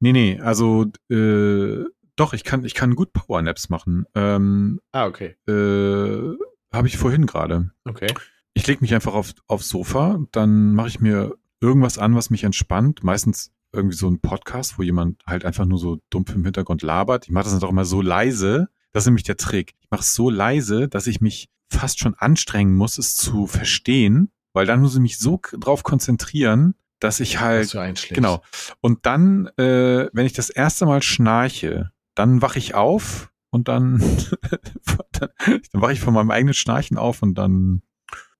[0.00, 0.40] nee, nee.
[0.40, 1.84] Also äh,
[2.16, 4.04] doch, ich kann, ich kann gut Powernaps machen.
[4.14, 5.36] Ähm, Ah, okay.
[5.48, 6.36] äh,
[6.72, 7.70] Habe ich vorhin gerade.
[7.84, 8.12] Okay.
[8.54, 12.44] Ich lege mich einfach auf, aufs Sofa, dann mache ich mir irgendwas an, was mich
[12.44, 13.02] entspannt.
[13.02, 17.24] Meistens irgendwie so ein Podcast, wo jemand halt einfach nur so dumpf im Hintergrund labert.
[17.24, 18.68] Ich mache das dann auch immer so leise.
[18.92, 19.74] Das ist nämlich der Trick.
[19.80, 24.30] Ich mache es so leise, dass ich mich fast schon anstrengen muss, es zu verstehen,
[24.52, 28.08] weil dann muss ich mich so drauf konzentrieren, dass ich halt Dass.
[28.14, 28.42] Genau.
[28.80, 33.98] Und dann, äh, wenn ich das erste Mal schnarche, dann wache ich auf und dann,
[35.12, 37.82] dann, dann wache ich von meinem eigenen Schnarchen auf und dann,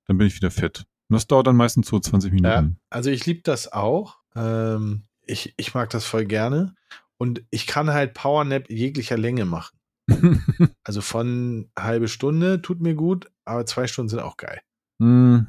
[0.06, 0.86] dann bin ich wieder fit.
[1.08, 2.78] Und das dauert dann meistens so 20 Minuten.
[2.88, 4.18] Also ich liebe das auch.
[4.34, 6.74] Ähm, ich, ich mag das voll gerne.
[7.18, 9.76] Und ich kann halt Powernap jeglicher Länge machen.
[10.84, 14.60] Also von halbe Stunde tut mir gut, aber zwei Stunden sind auch geil.
[15.00, 15.46] Hm,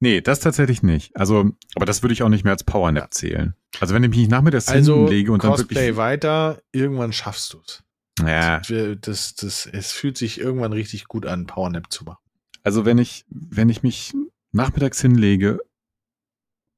[0.00, 1.16] nee, das tatsächlich nicht.
[1.16, 3.54] Also, aber das würde ich auch nicht mehr als Powernap zählen.
[3.80, 7.60] Also wenn ich mich nachmittags Also hinlege und dann Cosplay wirklich, weiter, irgendwann schaffst du
[7.66, 7.82] es.
[8.26, 8.60] ja,
[9.00, 12.18] Das, das, es fühlt sich irgendwann richtig gut an, Powernap zu machen.
[12.62, 14.12] also wenn ich, wenn ich mich
[14.52, 15.58] nachmittags hinlege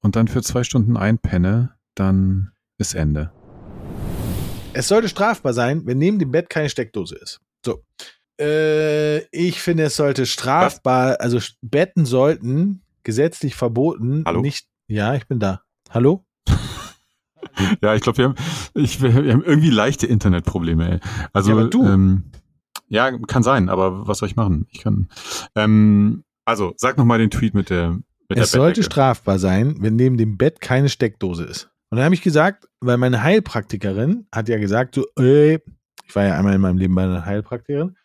[0.00, 3.32] und dann für zwei Stunden einpenne, dann ist Ende.
[4.74, 7.40] Es sollte strafbar sein, wenn neben dem Bett keine Steckdose ist.
[7.64, 7.82] So.
[8.40, 14.40] Äh, ich finde, es sollte strafbar, also Sch- Betten sollten gesetzlich verboten, Hallo?
[14.40, 14.66] nicht.
[14.88, 15.62] Ja, ich bin da.
[15.90, 16.24] Hallo?
[17.82, 18.34] Ja, ich glaube, wir haben,
[18.74, 20.92] ich, wir haben irgendwie leichte Internetprobleme.
[20.92, 21.00] Ey.
[21.34, 21.84] Also, Ja, du.
[21.86, 22.24] Ähm,
[22.88, 24.66] ja, kann sein, aber was soll ich machen?
[24.70, 25.08] Ich kann.
[25.54, 27.90] Ähm, also, sag noch mal den Tweet mit der.
[28.28, 31.70] Mit Es der sollte strafbar sein, wenn neben dem Bett keine Steckdose ist.
[31.92, 35.58] Und dann habe ich gesagt, weil meine Heilpraktikerin hat ja gesagt, so, ey,
[36.08, 37.96] ich war ja einmal in meinem Leben bei einer Heilpraktikerin,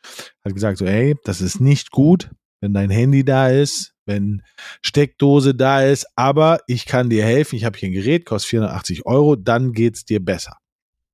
[0.43, 4.41] hat gesagt, so, ey, das ist nicht gut, wenn dein Handy da ist, wenn
[4.86, 9.06] Steckdose da ist, aber ich kann dir helfen, ich habe hier ein Gerät, kostet 480
[9.06, 10.58] Euro, dann geht's dir besser.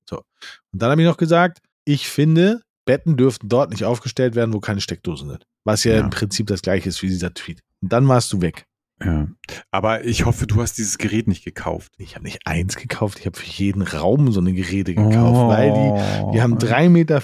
[0.09, 0.23] So.
[0.71, 4.59] Und dann habe ich noch gesagt, ich finde, Betten dürften dort nicht aufgestellt werden, wo
[4.59, 5.45] keine Steckdosen sind.
[5.63, 5.99] Was ja, Ja.
[5.99, 7.59] im Prinzip das gleiche ist wie dieser Tweet.
[7.83, 8.65] Und dann warst du weg.
[9.05, 9.27] Ja.
[9.71, 11.91] Aber ich hoffe, du hast dieses Gerät nicht gekauft.
[11.97, 15.71] Ich habe nicht eins gekauft, ich habe für jeden Raum so eine Geräte gekauft, weil
[15.73, 17.21] die, die haben 3,50 Meter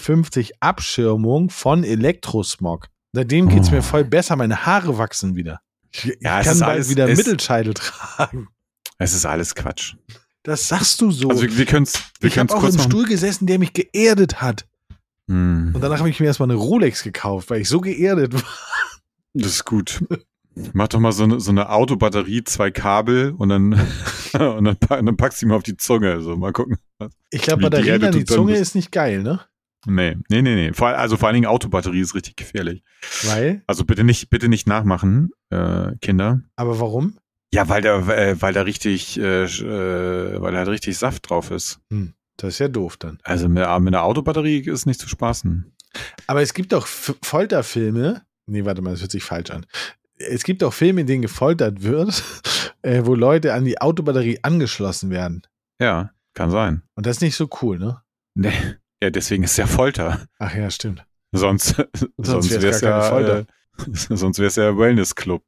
[0.60, 2.88] Abschirmung von Elektrosmog.
[3.14, 3.72] Seitdem geht's Oh.
[3.76, 5.62] mir voll besser, meine Haare wachsen wieder.
[5.92, 8.48] Ich, Ja, es kann bald alles- wieder es- Mittelscheitel tragen.
[8.98, 9.96] Es ist alles Quatsch.
[10.44, 11.30] Das sagst du so.
[11.30, 12.92] Also wir, wir können es wir ich habe können's auch im machen.
[12.92, 14.68] Stuhl gesessen, der mich geerdet hat.
[15.28, 18.44] Hm, Und danach habe ich mir erstmal eine Rolex gekauft, weil ich so geerdet war.
[19.34, 20.04] das ist gut.
[20.74, 23.74] Mach doch mal so eine, so eine Autobatterie, zwei Kabel und dann,
[24.34, 26.22] und dann, dann packst du mal auf die Zunge.
[26.22, 26.78] So, mal gucken.
[27.30, 28.62] Ich glaube, Batterien geerdet an die Zunge bist.
[28.62, 29.40] ist nicht geil, ne?
[29.86, 30.74] Nee, nee, nee, nee.
[30.74, 32.84] Vor, also vor allen Dingen Autobatterie ist richtig gefährlich.
[33.24, 36.42] Weil, Also bitte nicht, bitte nicht nachmachen, äh, Kinder.
[36.58, 37.18] aber warum?
[37.54, 41.50] Ja, weil da, äh, weil da richtig, äh, äh, weil da halt richtig Saft drauf
[41.50, 41.80] ist.
[41.90, 43.20] Hm, das ist ja doof dann.
[43.24, 45.72] Also mit, mit einer Autobatterie ist nicht zu spaßen.
[46.28, 48.22] Aber es gibt doch Folterfilme.
[48.46, 49.66] Nee, warte mal, das hört sich falsch an.
[50.20, 52.24] Es gibt auch Filme, in denen gefoltert wird,
[52.82, 55.42] äh, wo Leute an die Autobatterie angeschlossen werden.
[55.80, 56.84] Ja, kann sein.
[56.96, 58.02] Und das ist nicht so cool, ne?
[58.36, 58.54] Nee.
[59.02, 60.28] Ja, deswegen ist ja Folter.
[60.40, 61.06] Ach ja, stimmt.
[61.32, 61.76] Sonst,
[62.18, 63.46] sonst wäre es wär's ja, äh,
[63.94, 65.44] sonst wäre es ja Wellness Club.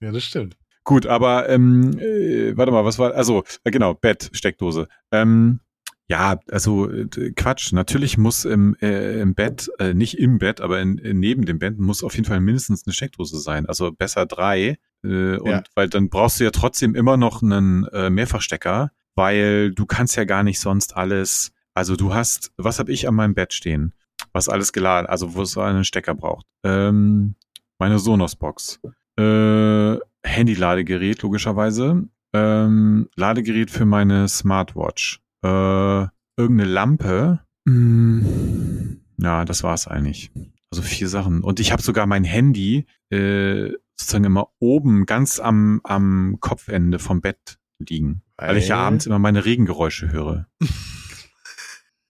[0.00, 0.56] Ja, das stimmt.
[0.84, 3.14] Gut, aber ähm, äh, warte mal, was war?
[3.14, 4.86] Also äh, genau, Bett, Steckdose.
[5.10, 5.60] Ähm,
[6.14, 7.72] ja, also äh, Quatsch.
[7.72, 11.58] Natürlich muss im, äh, im Bett, äh, nicht im Bett, aber in, in, neben dem
[11.58, 13.66] Bett muss auf jeden Fall mindestens eine Steckdose sein.
[13.66, 14.78] Also besser drei.
[15.02, 15.62] Äh, und Ja.
[15.74, 20.24] weil dann brauchst du ja trotzdem immer noch einen äh, Mehrfachstecker, weil du kannst ja
[20.24, 21.50] gar nicht sonst alles.
[21.74, 23.92] Also du hast, was habe ich an meinem Bett stehen?
[24.32, 26.46] Was alles geladen, also wo es einen Stecker braucht.
[26.62, 27.34] Ähm,
[27.80, 28.78] meine Sonos-Box.
[29.18, 32.04] Äh, Handy-Ladegerät, logischerweise.
[32.32, 35.20] Ähm, Ladegerät für meine Smartwatch.
[35.44, 37.40] Äh, irgendeine Lampe.
[37.66, 40.32] Mm, ja, das war's eigentlich.
[40.70, 41.42] Also vier Sachen.
[41.42, 47.20] Und ich habe sogar mein Handy äh, sozusagen immer oben, ganz am, am Kopfende vom
[47.20, 48.22] Bett liegen.
[48.38, 48.86] Weil ich ja Weil?
[48.86, 50.48] abends immer meine Regengeräusche höre.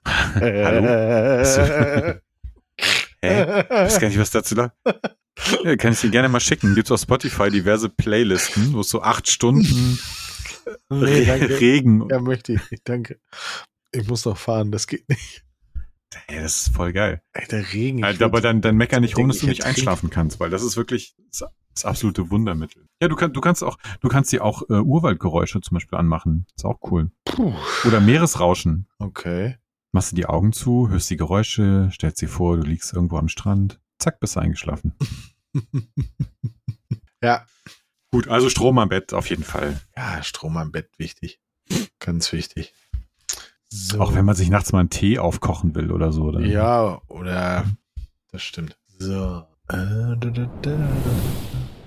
[0.35, 0.85] Hallo?
[3.23, 3.62] Hä?
[3.62, 4.73] Ich weiß gar nicht, was dazu lag.
[5.64, 6.75] Ja, kann ich dir gerne mal schicken.
[6.75, 9.99] Gibt auf Spotify diverse Playlisten, wo es so acht Stunden
[10.90, 11.61] Nee, danke.
[11.61, 12.09] Regen.
[12.11, 13.20] Ja, möchte ich nicht, danke.
[13.92, 15.44] Ich muss noch fahren, das geht nicht.
[16.29, 17.22] Ey, das ist voll geil.
[17.33, 18.05] Ey, der Regen.
[18.05, 20.62] Halt, aber dann, dann mecker nicht rum, dass du ich nicht einschlafen kannst, weil das
[20.62, 22.87] ist wirklich das, das absolute Wundermittel.
[23.03, 26.46] Ja, du, kannst du kannst auch, du kannst dir auch äh, Urwaldgeräusche zum Beispiel anmachen.
[26.57, 27.11] Ist auch cool.
[27.24, 27.53] Puh,
[27.85, 28.88] Oder Meeresrauschen.
[28.98, 29.57] okay.
[29.92, 33.29] Machst du die Augen zu, hörst die Geräusche, stellst dir vor, du liegst irgendwo am
[33.29, 33.81] Strand.
[34.00, 34.94] Zack, bist du eingeschlafen.
[37.22, 37.46] ja.
[38.14, 39.81] Gut, also Strom am Bett auf jeden Fall.
[39.96, 41.40] Ja, Strom am Bett wichtig.
[41.98, 42.72] Ganz wichtig.
[43.68, 43.98] So.
[43.98, 46.22] Auch wenn man sich nachts mal einen Tee aufkochen will oder so.
[46.22, 46.38] Oder?
[46.38, 47.64] Ja, oder
[48.31, 48.79] das stimmt.
[49.00, 49.42] So.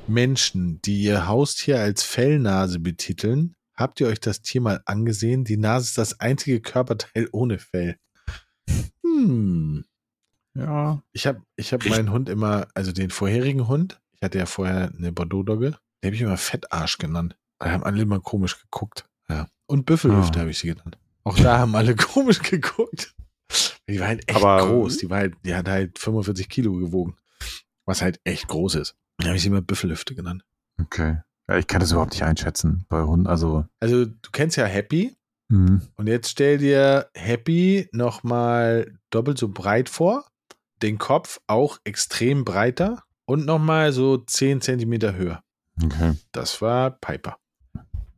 [0.07, 5.45] Menschen, die ihr Haustier als Fellnase betiteln, habt ihr euch das Tier mal angesehen?
[5.45, 7.95] Die Nase ist das einzige Körperteil ohne Fell.
[9.01, 9.85] Hm.
[10.55, 11.01] Ja.
[11.13, 14.91] Ich habe ich hab meinen Hund immer, also den vorherigen Hund, ich hatte ja vorher
[14.93, 17.37] eine Bordeaux-Dogge, den habe ich immer Fettarsch genannt.
[17.59, 19.05] Da haben alle immer komisch geguckt.
[19.29, 19.47] Ja.
[19.65, 20.41] Und Büffelhüfte Ah.
[20.41, 20.97] habe ich sie genannt.
[21.23, 23.13] Auch da haben alle komisch geguckt.
[23.89, 24.97] Die war halt echt Aber- groß.
[24.97, 27.15] Die war halt, die hat halt 45 Kilo gewogen.
[27.85, 28.95] Was halt echt groß ist.
[29.17, 30.43] Da habe ich sie immer Büffelhüfte genannt.
[30.79, 31.17] Okay.
[31.49, 33.25] Ja, ich kann das überhaupt nicht einschätzen bei Hunden.
[33.27, 35.15] Also, Also, du kennst ja Happy.
[35.49, 35.81] mh.
[35.95, 40.25] Und jetzt stell dir Happy nochmal doppelt so breit vor.
[40.81, 43.03] Den Kopf auch extrem breiter.
[43.25, 45.41] Und nochmal so 10 Zentimeter höher.
[45.83, 46.13] Okay.
[46.31, 47.37] Das war Piper.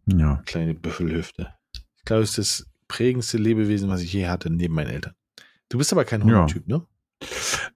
[0.05, 0.41] Ja.
[0.45, 1.53] Kleine Büffelhüfte.
[1.97, 5.13] Ich glaube, es ist das prägendste Lebewesen, was ich je hatte, neben meinen Eltern.
[5.69, 6.39] Du bist aber kein Ja.
[6.41, 6.81] Hundetyp, ne?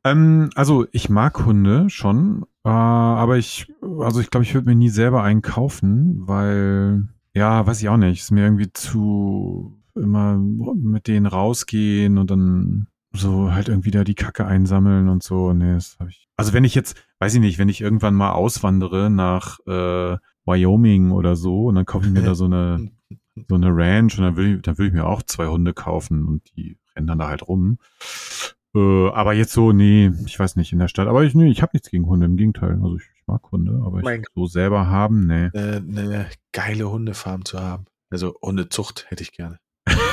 [0.03, 4.75] Ähm, also ich mag Hunde schon, äh, aber ich, also ich glaube, ich würde mir
[4.75, 10.37] nie selber einen kaufen, weil, ja, weiß ich auch nicht, ist mir irgendwie zu immer
[10.37, 15.53] mit denen rausgehen und dann so halt irgendwie da die Kacke einsammeln und so.
[15.53, 16.27] Nee, das habe ich.
[16.35, 21.11] Also wenn ich jetzt, weiß ich nicht, wenn ich irgendwann mal auswandere nach äh, Wyoming
[21.11, 22.89] oder so und dann kaufe ich mir da so eine
[23.49, 26.25] so eine Ranch und dann will ich, dann will ich mir auch zwei Hunde kaufen
[26.25, 27.77] und die rennen dann da halt rum.
[28.75, 31.07] Äh, aber jetzt so, nee, ich weiß nicht, in der Stadt.
[31.07, 32.73] Aber ich, nee, ich habe nichts gegen Hunde, im Gegenteil.
[32.73, 35.45] Also ich, ich mag Hunde, aber ich Mein- so selber haben, nee.
[35.53, 37.85] Äh, eine geile Hundefarm zu haben.
[38.09, 39.59] Also Hundezucht hätte ich gerne.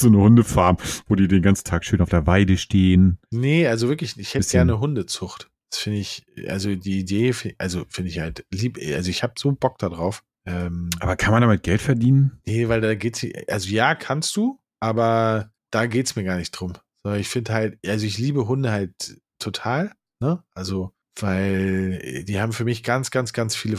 [0.00, 3.18] So eine Hundefarm, wo die den ganzen Tag schön auf der Weide stehen.
[3.30, 5.50] Nee, also wirklich, ich hätte gerne Hundezucht.
[5.70, 9.52] Das finde ich, also die Idee, also finde ich halt lieb, also ich habe so
[9.52, 10.24] Bock da drauf.
[10.46, 12.40] Ähm, Aber kann man damit Geld verdienen?
[12.46, 16.72] nee, weil da geht's, also ja, kannst du, aber da geht's mir gar nicht drum.
[17.16, 20.42] Ich finde halt, also ich liebe Hunde halt total, ne?
[20.54, 23.78] Also, weil die haben für mich ganz, ganz, ganz viele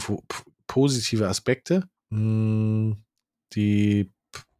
[0.66, 2.96] positive Aspekte, mh,
[3.54, 4.10] die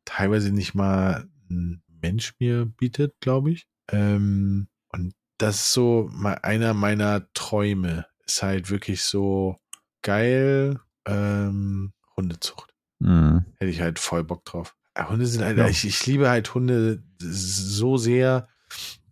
[0.05, 3.67] teilweise nicht mal ein Mensch mir bietet, glaube ich.
[3.91, 8.07] Ähm, und das ist so mal einer meiner Träume.
[8.27, 9.57] Ist halt wirklich so
[10.03, 12.75] geil, ähm, Hundezucht.
[13.03, 13.45] Hm.
[13.59, 14.77] Hätte ich halt voll Bock drauf.
[14.97, 15.69] Ja, Hunde sind halt, Ja.
[15.69, 18.49] ich, ich liebe halt Hunde so sehr,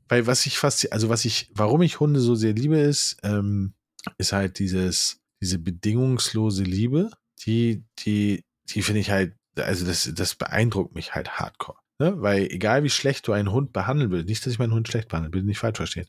[0.08, 3.74] weil was ich fast, also was ich, warum ich Hunde so sehr liebe, ist, ähm,
[4.18, 7.10] ist halt dieses, diese bedingungslose Liebe,
[7.46, 11.78] die, die, die finde ich halt, also das, das beeindruckt mich halt hardcore.
[12.00, 12.14] Ne?
[12.16, 15.08] Weil egal wie schlecht du einen Hund behandeln willst, nicht, dass ich meinen Hund schlecht
[15.08, 16.06] behandle, bitte nicht falsch verstehen.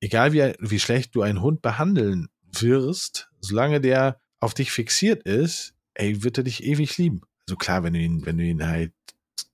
[0.00, 2.28] Egal wie, wie schlecht du einen Hund behandeln
[2.58, 7.20] wirst, solange der auf dich fixiert ist, ey, wird er dich ewig lieben.
[7.46, 8.94] Also klar, wenn du ihn, wenn du ihn halt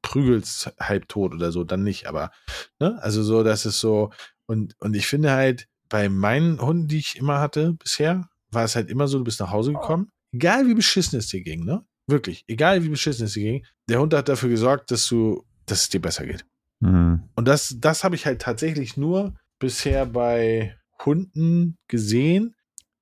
[0.02, 2.30] prügelst, halb tot oder so, dann nicht, aber,
[2.78, 4.12] ne, also so, das ist so,
[4.46, 8.76] und, und ich finde halt, bei meinen Hunden, die ich immer hatte bisher, war es
[8.76, 11.84] halt immer so, du bist nach Hause gekommen, egal wie beschissen es dir ging, ne?
[12.06, 15.82] Wirklich, egal wie beschissen es dir ging, der Hund hat dafür gesorgt, dass du, dass
[15.82, 16.44] es dir besser geht.
[16.80, 17.22] Mhm.
[17.34, 22.54] Und das, das habe ich halt tatsächlich nur bisher bei Hunden gesehen,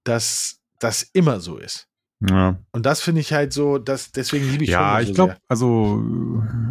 [0.04, 1.88] dass das immer so ist.
[2.28, 5.36] Ja, Und das finde ich halt so, dass deswegen liebe ich ja ich so glaube,
[5.48, 6.02] also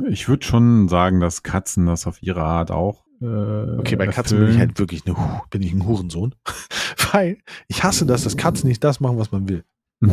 [0.10, 3.04] ich würde schon sagen, dass Katzen das auf ihre Art auch.
[3.22, 3.26] Äh,
[3.80, 5.16] Okay, bei Katzen bin ich halt wirklich eine,
[5.52, 6.34] bin ich ein Hurensohn.
[7.12, 9.64] Weil ich hasse das, dass Katzen nicht das machen, was man will.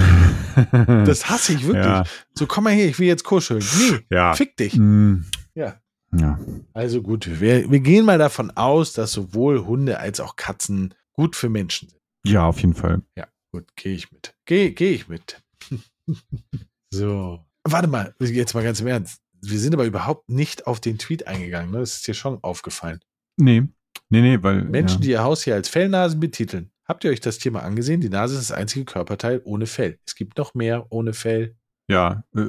[1.06, 1.84] Das hasse ich wirklich.
[1.84, 2.04] Ja.
[2.34, 3.62] So, komm mal her, ich will jetzt kuscheln.
[3.78, 4.34] Nee, Ja.
[4.34, 4.76] fick dich.
[4.76, 5.80] Mm, Ja.
[6.16, 6.38] ja.
[6.72, 11.36] Also gut, wir, wir gehen mal davon aus, dass sowohl Hunde als auch Katzen gut
[11.36, 12.00] für Menschen sind.
[12.26, 13.02] Ja, auf jeden Fall.
[13.16, 14.34] Ja, gut, gehe ich mit.
[14.44, 15.42] Gehe geh ich mit.
[16.90, 17.44] so.
[17.64, 19.20] Warte mal, jetzt mal ganz im Ernst.
[19.42, 21.70] Wir sind aber überhaupt nicht auf den Tweet eingegangen.
[21.70, 21.78] Ne?
[21.78, 23.00] Das ist dir schon aufgefallen.
[23.36, 23.62] Nee.
[24.10, 24.62] Nee, nee, weil.
[24.64, 25.02] Menschen, ja.
[25.02, 26.70] die ihr Haustier als Fellnasen betiteln.
[26.84, 28.00] Habt ihr euch das Thema angesehen?
[28.00, 29.98] Die Nase ist das einzige Körperteil ohne Fell.
[30.04, 31.56] Es gibt noch mehr ohne Fell.
[31.88, 32.44] Ja, äh,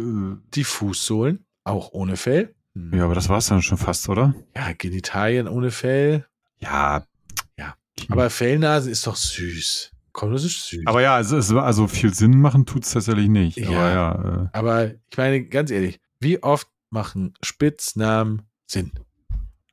[0.55, 2.55] Die Fußsohlen, auch ohne Fell.
[2.75, 2.93] Hm.
[2.95, 4.33] ja, aber das war's dann schon fast, oder?
[4.55, 6.25] Ja, Genitalien ohne Fell.
[6.59, 7.05] Ja.
[7.57, 7.75] Ja.
[8.09, 9.91] Aber Fellnasen ist doch süß.
[10.13, 10.81] Komm, das ist süß.
[10.85, 13.57] Aber ja, es also viel Sinn machen tut's tatsächlich nicht.
[13.57, 13.69] Ja.
[13.69, 18.91] Aber ja, äh, Aber ich meine, ganz ehrlich, wie oft machen Spitznamen Sinn?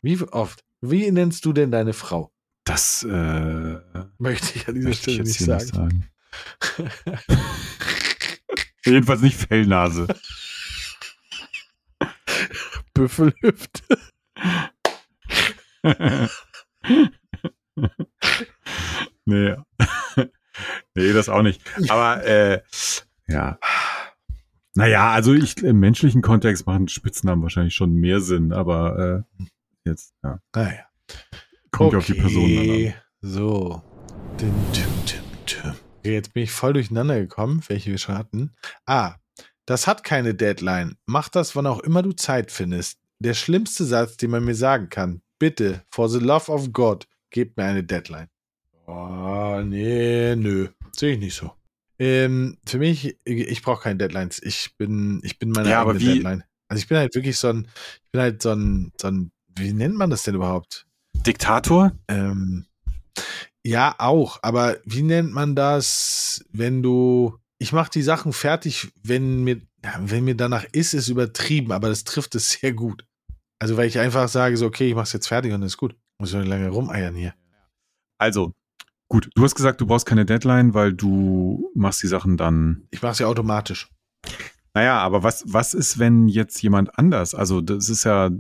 [0.03, 0.65] Wie oft?
[0.81, 2.33] Wie nennst du denn deine Frau?
[2.69, 3.77] das äh,
[4.19, 5.59] Möchte ich an dieser Stelle nicht sagen.
[5.59, 6.05] nicht sagen.
[8.85, 10.07] Jedenfalls nicht Fellnase.
[12.99, 13.83] Büffelhüfte.
[19.25, 19.57] nee.
[20.95, 21.63] nee, das auch nicht.
[21.89, 22.63] Aber äh,
[23.29, 23.59] ja.
[24.75, 29.45] Naja, also ich im menschlichen Kontext machen Spitznamen wahrscheinlich schon mehr Sinn, aber äh,
[29.85, 30.41] jetzt, ja.
[30.55, 30.85] Naja.
[31.71, 32.71] Kommt ja auf die Person dann an.
[32.71, 33.83] Okay, So.
[34.41, 35.75] Dim, dim, dim, dim.
[35.99, 38.55] Okay, jetzt bin ich voll durcheinander gekommen, welche wir schon hatten.
[38.87, 39.17] Ah,
[39.69, 40.97] das hat keine Deadline.
[41.05, 42.99] Mach das, wann auch immer du Zeit findest.
[43.19, 45.21] Der schlimmste Satz, den man mir sagen kann.
[45.39, 48.29] Bitte, for the love of God, gebt mir eine Deadline.
[48.87, 50.69] Oh, nee, nö.
[50.97, 51.53] Sehe ich nicht so.
[51.99, 54.43] Ähm, für mich, ich brauche keine Deadlines.
[54.43, 56.45] Ich bin, ich bin meine Ja, aber eigene Deadline.
[56.69, 57.69] Also ich bin halt wirklich so ein,
[58.05, 60.87] ich bin halt so ein, so ein, wie nennt man das denn überhaupt?
[61.27, 61.93] Diktator?
[62.09, 62.65] Ähm,
[63.67, 64.39] ja, auch.
[64.41, 67.37] Aber wie nennt man das, wenn du.
[67.59, 69.61] Ich mache die Sachen fertig, wenn mir,
[70.01, 73.05] wenn mir danach ist, ist übertrieben, aber das trifft es sehr gut.
[73.59, 75.97] Also, weil ich einfach sage, so, okay, ich mach's jetzt fertig und ist gut.
[76.19, 77.35] Muss ich nicht lange rumeiern hier.
[78.19, 78.55] Also,
[79.09, 82.87] gut, du hast gesagt, du brauchst keine Deadline, weil du machst die Sachen dann.
[82.91, 83.91] Ich mache es ja automatisch.
[84.75, 87.35] Naja, aber was, was ist, wenn jetzt jemand anders?
[87.35, 88.31] Also, das ist ja,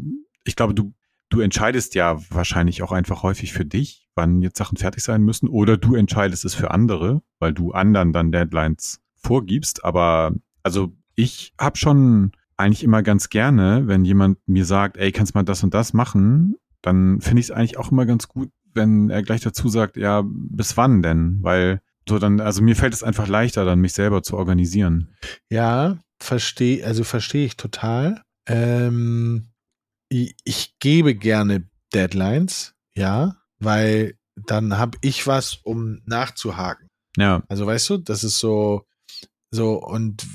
[0.45, 0.95] ich glaube, du,
[1.31, 5.49] du entscheidest ja wahrscheinlich auch einfach häufig für dich, wann jetzt Sachen fertig sein müssen,
[5.49, 9.85] oder du entscheidest es für andere, weil du anderen dann Deadlines vorgibst.
[9.85, 15.35] Aber also ich habe schon eigentlich immer ganz gerne, wenn jemand mir sagt, ey, kannst
[15.35, 19.11] mal das und das machen, dann finde ich es eigentlich auch immer ganz gut, wenn
[19.11, 21.39] er gleich dazu sagt, ja, bis wann denn?
[21.43, 25.15] Weil so dann, also mir fällt es einfach leichter, dann mich selber zu organisieren.
[25.51, 28.23] Ja, verstehe, also verstehe ich total.
[28.47, 29.49] Ähm,
[30.09, 34.15] ich, ich gebe gerne Deadlines, ja, weil
[34.47, 36.89] dann habe ich was, um nachzuhaken.
[37.17, 38.85] Ja, Also weißt du, das ist so,
[39.51, 40.27] so und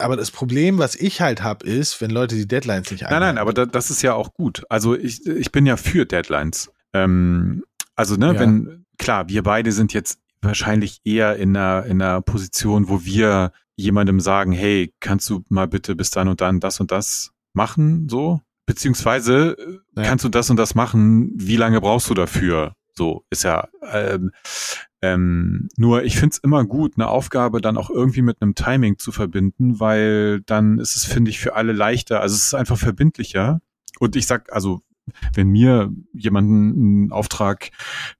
[0.00, 3.38] aber das Problem, was ich halt habe, ist, wenn Leute die Deadlines nicht Nein, nein,
[3.38, 4.64] aber da, das ist ja auch gut.
[4.70, 6.72] Also ich, ich bin ja für Deadlines.
[6.94, 7.62] Ähm,
[7.94, 8.40] also, ne, Ja.
[8.40, 13.52] wenn, klar, wir beide sind jetzt wahrscheinlich eher in einer, in einer Position, wo wir
[13.76, 18.08] jemandem sagen, hey, kannst du mal bitte bis dann und dann das und das machen,
[18.08, 18.40] so?
[18.64, 20.08] Beziehungsweise äh, Ja.
[20.08, 22.74] kannst du das und das machen, wie lange brauchst du dafür?
[22.94, 24.32] So ist ja ähm,
[25.14, 29.12] ähm, nur ich find's immer gut, eine Aufgabe dann auch irgendwie mit einem Timing zu
[29.12, 32.20] verbinden, weil dann ist es, finde ich, für alle leichter.
[32.20, 33.60] Also es ist einfach verbindlicher.
[33.98, 34.82] Und ich sag, also,
[35.34, 37.70] wenn mir jemanden einen Auftrag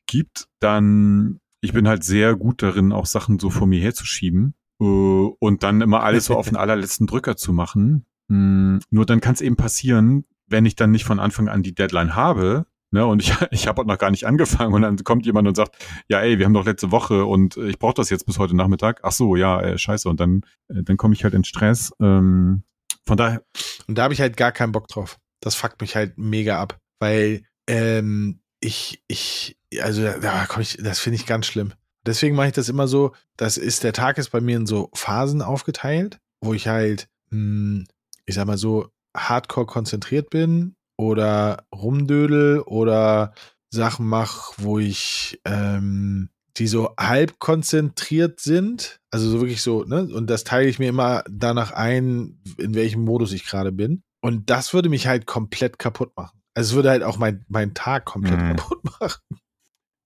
[0.07, 4.85] gibt, dann ich bin halt sehr gut darin, auch Sachen so vor mir herzuschieben äh,
[4.85, 8.07] und dann immer alles so auf den allerletzten Drücker zu machen.
[8.29, 11.75] Mm, Nur dann kann es eben passieren, wenn ich dann nicht von Anfang an die
[11.75, 12.67] Deadline habe,
[12.97, 15.77] ne, und ich, ich habe noch gar nicht angefangen und dann kommt jemand und sagt,
[16.09, 18.57] ja, ey, wir haben doch letzte Woche und äh, ich brauche das jetzt bis heute
[18.57, 19.01] Nachmittag.
[19.03, 20.09] Ach so, ja, äh, scheiße.
[20.09, 21.93] Und dann, äh, dann komme ich halt in Stress.
[22.01, 22.65] Ähm,
[23.07, 23.43] von daher,
[23.87, 25.19] Und da habe ich halt gar keinen Bock drauf.
[25.41, 30.79] Das fuckt mich halt mega ab, weil ähm, ich, ich, also da, da komm ich,
[30.79, 31.73] das finde ich ganz schlimm.
[32.07, 34.91] Deswegen mache ich das immer so, das ist, der Tag ist bei mir in so
[34.95, 37.85] Phasen aufgeteilt, wo ich halt, mh,
[38.25, 43.33] ich sag mal so, hardcore konzentriert bin oder rumdödel oder
[43.71, 49.01] Sachen mache, wo ich ähm, die so halb konzentriert sind.
[49.11, 50.09] Also so wirklich so, ne?
[50.13, 54.03] Und das teile ich mir immer danach ein, in welchem Modus ich gerade bin.
[54.23, 56.41] Und das würde mich halt komplett kaputt machen.
[56.55, 58.57] Also es würde halt auch mein, meinen Tag komplett Mhm.
[58.57, 59.21] kaputt machen.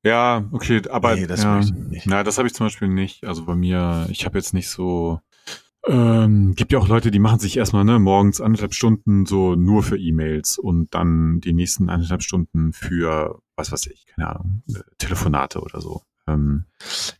[0.05, 2.07] Ja, okay, aber Nee, das ja, möchte ich nicht.
[2.07, 3.25] Na, das habe ich zum Beispiel nicht.
[3.25, 5.21] Also bei mir, ich habe jetzt nicht so.
[5.87, 9.83] Ähm, gibt ja auch Leute, die machen sich erstmal ne, morgens anderthalb Stunden so nur
[9.83, 14.81] für E-Mails und dann die nächsten anderthalb Stunden für, was weiß ich, keine Ahnung, äh,
[14.99, 16.03] Telefonate oder so.
[16.27, 16.67] Ähm,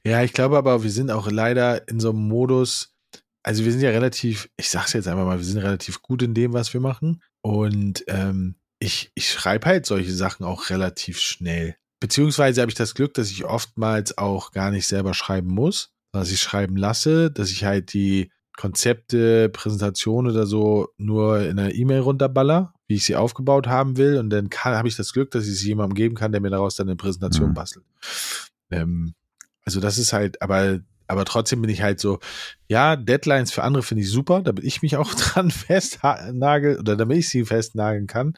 [0.05, 2.95] Ja, ich glaube aber, wir sind auch leider in so einem Modus,
[3.43, 6.35] also wir sind ja relativ, ich sag's jetzt einfach mal, wir sind relativ gut in
[6.35, 7.23] dem, was wir machen.
[7.41, 11.77] Und ähm, ich, ich schreibe halt solche Sachen auch relativ schnell.
[12.01, 16.31] Beziehungsweise habe ich das Glück, dass ich oftmals auch gar nicht selber schreiben muss, dass
[16.31, 18.31] ich schreiben lasse, dass ich halt die
[18.61, 24.19] Konzepte, Präsentationen oder so nur in einer E-Mail runterballer, wie ich sie aufgebaut haben will.
[24.19, 26.77] Und dann habe ich das Glück, dass ich sie jemandem geben kann, der mir daraus
[26.77, 27.55] dann eine Präsentation Mhm.
[27.55, 27.87] bastelt.
[28.71, 29.15] Ähm,
[29.65, 32.19] also das ist halt, aber, aber trotzdem bin ich halt so,
[32.69, 37.17] ja, Deadlines für andere finde ich super, damit ich mich auch dran festnagel oder damit
[37.17, 38.37] ich sie festnageln kann.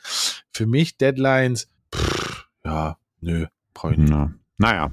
[0.53, 4.11] Für mich Deadlines, pff, ja, nö, brauche ich nicht.
[4.11, 4.93] na, naja,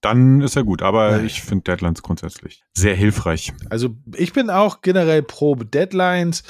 [0.00, 0.82] dann ist ja gut.
[0.82, 3.52] Aber ich finde Deadlines grundsätzlich sehr hilfreich.
[3.68, 6.42] Also ich bin auch generell pro Deadlines.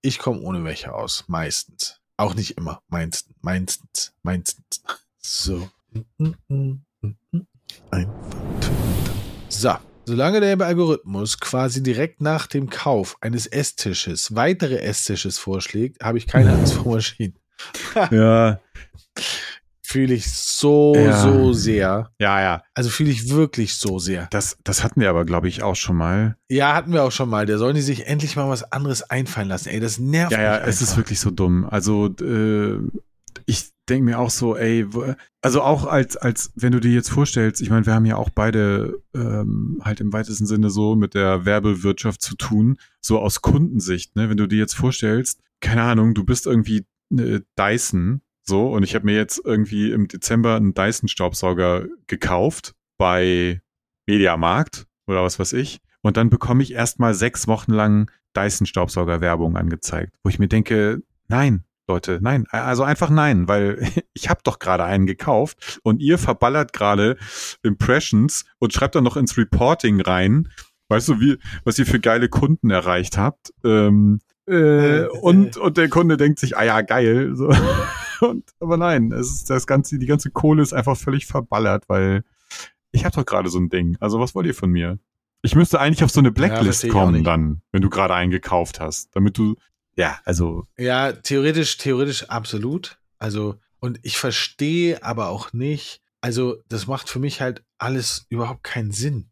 [0.00, 2.00] Ich komme ohne welche aus, meistens.
[2.16, 4.82] Auch nicht immer, meistens, meistens, meistens.
[5.18, 5.68] So.
[9.48, 9.76] So.
[10.04, 16.26] Solange der Algorithmus quasi direkt nach dem Kauf eines Esstisches weitere Esstisches vorschlägt, habe ich
[16.26, 17.38] keine Angst vor Maschinen.
[18.10, 18.60] Ja,
[19.92, 21.20] Fühle ich so, Ja.
[21.20, 22.10] so sehr.
[22.18, 22.62] ja, ja.
[22.74, 24.26] Also fühle ich wirklich so sehr.
[24.30, 26.36] Das, das hatten wir aber, glaube ich, auch schon mal.
[26.48, 27.44] Ja, hatten wir auch schon mal.
[27.46, 29.68] Der sollen die sich endlich mal was anderes einfallen lassen.
[29.68, 30.96] Ey, das nervt Ja, ja, mich es ist einfach.
[30.98, 31.66] wirklich so dumm.
[31.68, 32.78] Also, äh,
[33.46, 34.86] ich denke mir auch so, ey,
[35.42, 38.30] also auch als, als, wenn du dir jetzt vorstellst, ich meine, wir haben ja auch
[38.30, 44.14] beide ähm, halt im weitesten Sinne so mit der Werbewirtschaft zu tun, so aus Kundensicht,
[44.16, 44.28] ne?
[44.30, 46.86] Wenn du dir jetzt vorstellst, keine Ahnung, du bist irgendwie
[47.16, 53.60] äh, Dyson, so, und ich habe mir jetzt irgendwie im Dezember einen Dyson-Staubsauger gekauft bei
[54.06, 55.80] Mediamarkt oder was weiß ich.
[56.02, 61.64] Und dann bekomme ich erstmal sechs Wochen lang Dyson-Staubsauger-Werbung angezeigt, wo ich mir denke, nein,
[61.88, 66.72] Leute, nein, also einfach nein, weil ich habe doch gerade einen gekauft und ihr verballert
[66.72, 67.16] gerade
[67.62, 70.48] Impressions und schreibt dann noch ins Reporting rein,
[70.88, 73.52] weißt du, wie, was ihr für geile Kunden erreicht habt.
[73.64, 77.32] Ähm, äh, und, und der Kunde denkt sich, ah ja, geil.
[77.34, 77.54] So.
[78.22, 82.22] Und, aber nein, es ist das ganze, die ganze Kohle ist einfach völlig verballert, weil
[82.92, 83.96] ich habe doch gerade so ein Ding.
[84.00, 84.98] Also was wollt ihr von mir?
[85.42, 88.78] Ich müsste eigentlich auf so eine Blacklist auch kommen dann, wenn du gerade einen gekauft
[88.78, 89.56] hast, damit du,
[89.96, 92.98] ja, also, Ja, theoretisch, theoretisch absolut.
[93.18, 98.62] Also, und ich verstehe aber auch nicht, also, das macht für mich halt alles überhaupt
[98.62, 99.30] keinen Sinn.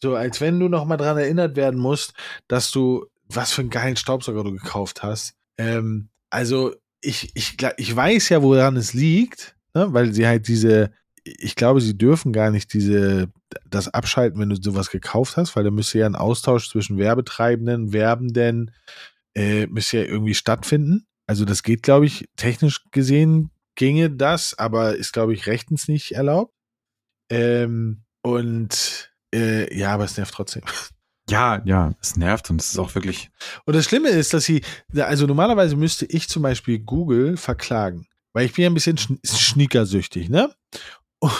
[0.00, 2.14] So, als wenn du nochmal dran erinnert werden musst,
[2.46, 5.34] dass du, was für einen geilen Staubsauger du gekauft hast.
[5.58, 9.92] Ähm, also, ich, ich, ich weiß ja, woran es liegt, ne?
[9.92, 10.92] weil sie halt diese,
[11.24, 13.28] ich glaube, sie dürfen gar nicht diese,
[13.68, 17.92] das abschalten, wenn du sowas gekauft hast, weil da müsste ja ein Austausch zwischen Werbetreibenden,
[17.92, 18.72] Werbenden,
[19.34, 21.06] äh, müsste ja irgendwie stattfinden.
[21.26, 26.12] Also das geht, glaube ich, technisch gesehen ginge das, aber ist, glaube ich, rechtens nicht
[26.12, 26.52] erlaubt.
[27.30, 30.62] Ähm, und äh, ja, aber es nervt trotzdem.
[31.28, 33.30] ja, ja, es nervt und es ist auch wirklich,
[33.64, 34.62] Und das Schlimme ist, dass sie,
[34.96, 39.18] also normalerweise müsste ich zum Beispiel Google verklagen, weil ich bin ja ein bisschen schn
[39.24, 40.50] sneakersüchtig, ne?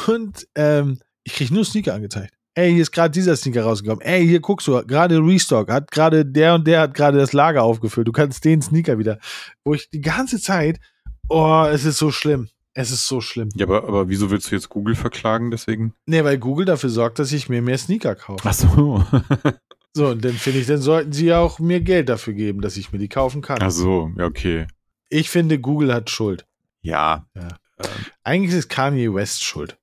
[0.07, 2.35] Und ähm, ich kriege nur Sneaker angezeigt.
[2.55, 4.01] Ey, hier ist gerade dieser Sneaker rausgekommen.
[4.01, 7.63] Ey, hier guckst du, gerade Restock, hat gerade der und der hat gerade das Lager
[7.63, 8.09] aufgefüllt.
[8.09, 9.19] Du kannst den Sneaker wieder.
[9.65, 10.81] Wo ich die ganze Zeit,
[11.29, 12.49] oh, es ist so schlimm.
[12.75, 13.49] Es ist so schlimm.
[13.55, 15.95] ja, aber, aber wieso willst du jetzt Google verklagen deswegen?
[16.07, 18.49] Nee, weil Google dafür sorgt, dass ich mir mehr Sneaker kaufe.
[18.49, 19.05] Ach so.
[19.95, 22.77] So, und dann finde ich, dann sollten sie ja auch mir Geld dafür geben, dass
[22.77, 23.59] ich mir die kaufen kann.
[23.61, 24.67] Ach so, ja, okay.
[25.09, 26.47] Ich finde, Google hat Schuld.
[26.83, 27.27] Ja.
[27.35, 27.49] Ja.
[27.79, 27.87] Ähm,
[28.23, 29.79] Eigentlich ist Kanye West schuld.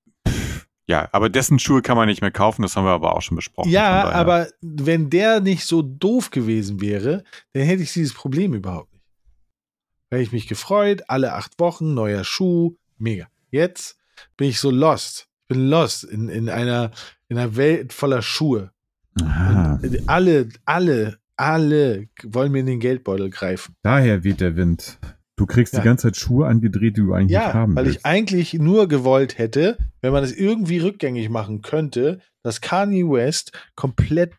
[0.88, 3.36] ja, aber dessen Schuhe kann man nicht mehr kaufen, das haben wir aber auch schon
[3.36, 3.72] besprochen.
[3.72, 8.94] Ja, aber wenn der nicht so doof gewesen wäre, dann hätte ich dieses Problem überhaupt
[8.94, 9.04] nicht.
[10.12, 13.28] Hätte ich mich gefreut, alle acht Wochen, neuer Schuh, mega.
[13.50, 13.98] Jetzt
[14.38, 15.28] bin ich so lost.
[15.42, 16.92] Ich bin lost in, in, einer,
[17.28, 18.72] in einer Welt voller Schuhe.
[20.08, 23.76] Alle, alle, alle wollen mir in den Geldbeutel greifen.
[23.84, 24.98] Daher weht der Wind.
[25.38, 25.82] Du kriegst Ja.
[25.82, 28.00] die ganze Zeit Schuhe angedreht, die du eigentlich Ja, nicht haben weil willst.
[28.00, 33.52] ich eigentlich nur gewollt hätte, wenn man es irgendwie rückgängig machen könnte, dass Kanye West
[33.76, 34.34] komplett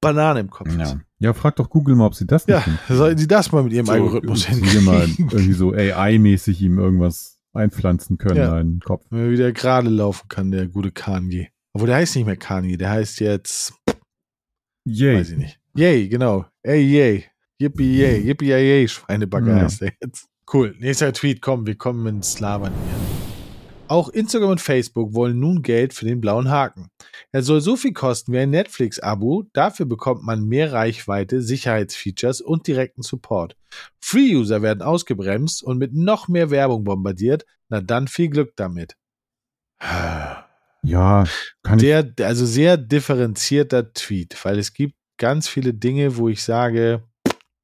[0.00, 0.78] Banane im Kopf ist.
[0.78, 1.00] Ja.
[1.18, 2.96] ja, frag doch Google mal, ob sie das nicht Ja, hinkriegen.
[2.96, 5.30] sollen sie das mal mit ihrem Algorithmus Sie mal hinkriegen?
[5.32, 8.60] irgendwie so AI-mäßig ihm irgendwas einpflanzen können Ja.
[8.60, 9.04] in den Kopf.
[9.10, 11.48] Wenn er wieder gerade laufen kann, der gute Kanye.
[11.72, 13.72] Obwohl, der heißt nicht mehr Kanye, der heißt jetzt,
[14.86, 15.16] Yay.
[15.18, 15.60] weiß ich nicht.
[15.74, 16.46] Yay, genau.
[16.62, 17.24] Ey, yay.
[17.58, 18.20] Yippie, yay.
[18.20, 18.88] Yippie, yay, yay.
[18.88, 19.62] Schweinebagger Ja.
[19.64, 20.28] heißt der jetzt.
[20.52, 20.74] Cool.
[20.78, 22.94] Nächster Tweet, komm, wir kommen ins Labern hier.
[23.88, 26.88] Auch Instagram und Facebook wollen nun Geld für den blauen Haken.
[27.32, 29.44] Er soll so viel kosten wie ein Netflix-Abo.
[29.52, 33.56] Dafür bekommt man mehr Reichweite, Sicherheitsfeatures und direkten Support.
[34.00, 37.44] Free-User werden ausgebremst und mit noch mehr Werbung bombardiert.
[37.68, 38.96] Na dann viel Glück damit.
[40.82, 41.24] Ja,
[41.62, 41.84] kann ich.
[41.84, 47.02] Der, also sehr differenzierter Tweet, weil es gibt ganz viele Dinge, wo ich sage,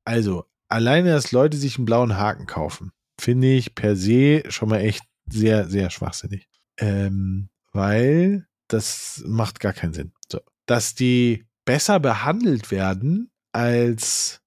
[0.05, 4.81] also alleine, dass Leute sich einen blauen Haken kaufen, finde ich per se schon mal
[4.81, 6.49] echt sehr, sehr schwachsinnig.
[6.79, 10.13] Ähm, weil das macht gar keinen Sinn.
[10.31, 10.41] So.
[10.67, 14.41] Dass die besser behandelt werden als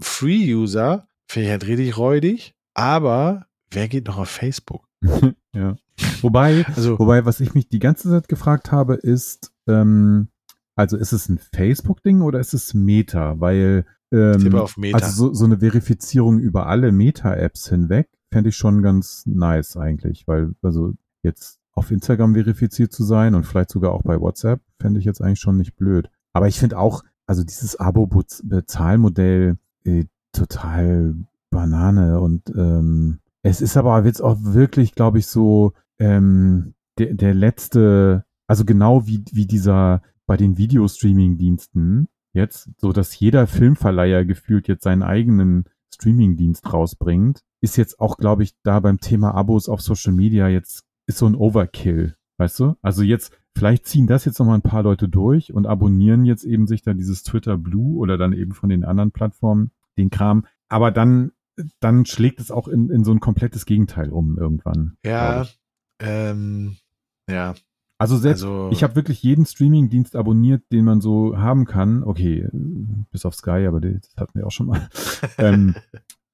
[0.00, 4.86] Free-User, finde ich halt richtig räudig, aber wer geht noch auf Facebook?
[5.54, 5.76] ja.
[6.22, 10.28] Wobei, Also, wobei, was ich mich die ganze Zeit gefragt habe, ist, ähm,
[10.76, 13.40] also ist es ein Facebook-Ding oder ist es Meta?
[13.40, 14.98] Weil ähm, Meta.
[14.98, 20.26] Also so, so eine Verifizierung über alle Meta-Apps hinweg fände ich schon ganz nice eigentlich,
[20.26, 20.92] weil also
[21.22, 25.22] jetzt auf Instagram verifiziert zu sein und vielleicht sogar auch bei WhatsApp fände ich jetzt
[25.22, 26.10] eigentlich schon nicht blöd.
[26.32, 31.14] Aber ich finde auch, also dieses Abo-Bezahlmodell äh, total
[31.50, 35.72] Banane und ähm, es ist aber jetzt auch wirklich, glaube ich, so
[36.02, 43.18] ähm, der, der letzte, also genau wie, wie dieser bei den Videostreaming-Diensten jetzt, so dass
[43.18, 48.98] jeder Filmverleiher gefühlt jetzt seinen eigenen Streaming-Dienst rausbringt, ist jetzt auch, glaube ich, da beim
[48.98, 52.76] Thema Abos auf Social Media jetzt ist so ein Overkill, weißt du?
[52.82, 56.66] Also jetzt, vielleicht ziehen das jetzt nochmal ein paar Leute durch und abonnieren jetzt eben
[56.66, 60.46] sich da dieses Twitter Blue oder dann eben von den anderen Plattformen den Kram.
[60.68, 61.32] Aber dann,
[61.80, 64.96] dann schlägt es auch in, in so ein komplettes Gegenteil um irgendwann.
[65.04, 65.46] ja.
[66.00, 66.76] Ähm,
[67.28, 67.54] ja,
[67.98, 72.02] Also selbst, also ich habe wirklich jeden Streaming-Dienst abonniert, den man so haben kann.
[72.02, 74.88] Okay, bis auf Sky, aber das hatten wir auch schon mal.
[75.38, 75.76] ähm,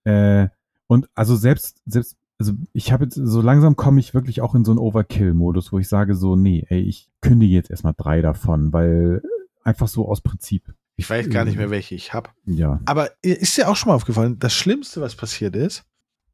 [0.05, 0.49] äh,
[0.87, 4.65] und also selbst, selbst, also ich habe jetzt, so langsam komme ich wirklich auch in
[4.65, 8.73] so einen Overkill-Modus, wo ich sage so, nee, ey, ich kündige jetzt erstmal drei davon,
[8.73, 9.23] weil
[9.63, 10.73] einfach so aus Prinzip.
[10.97, 12.31] ich weiß gar nicht mehr, welche ich habe.
[12.47, 12.81] Ja.
[12.87, 15.85] Aber ist dir auch schon mal aufgefallen, das Schlimmste, was passiert ist,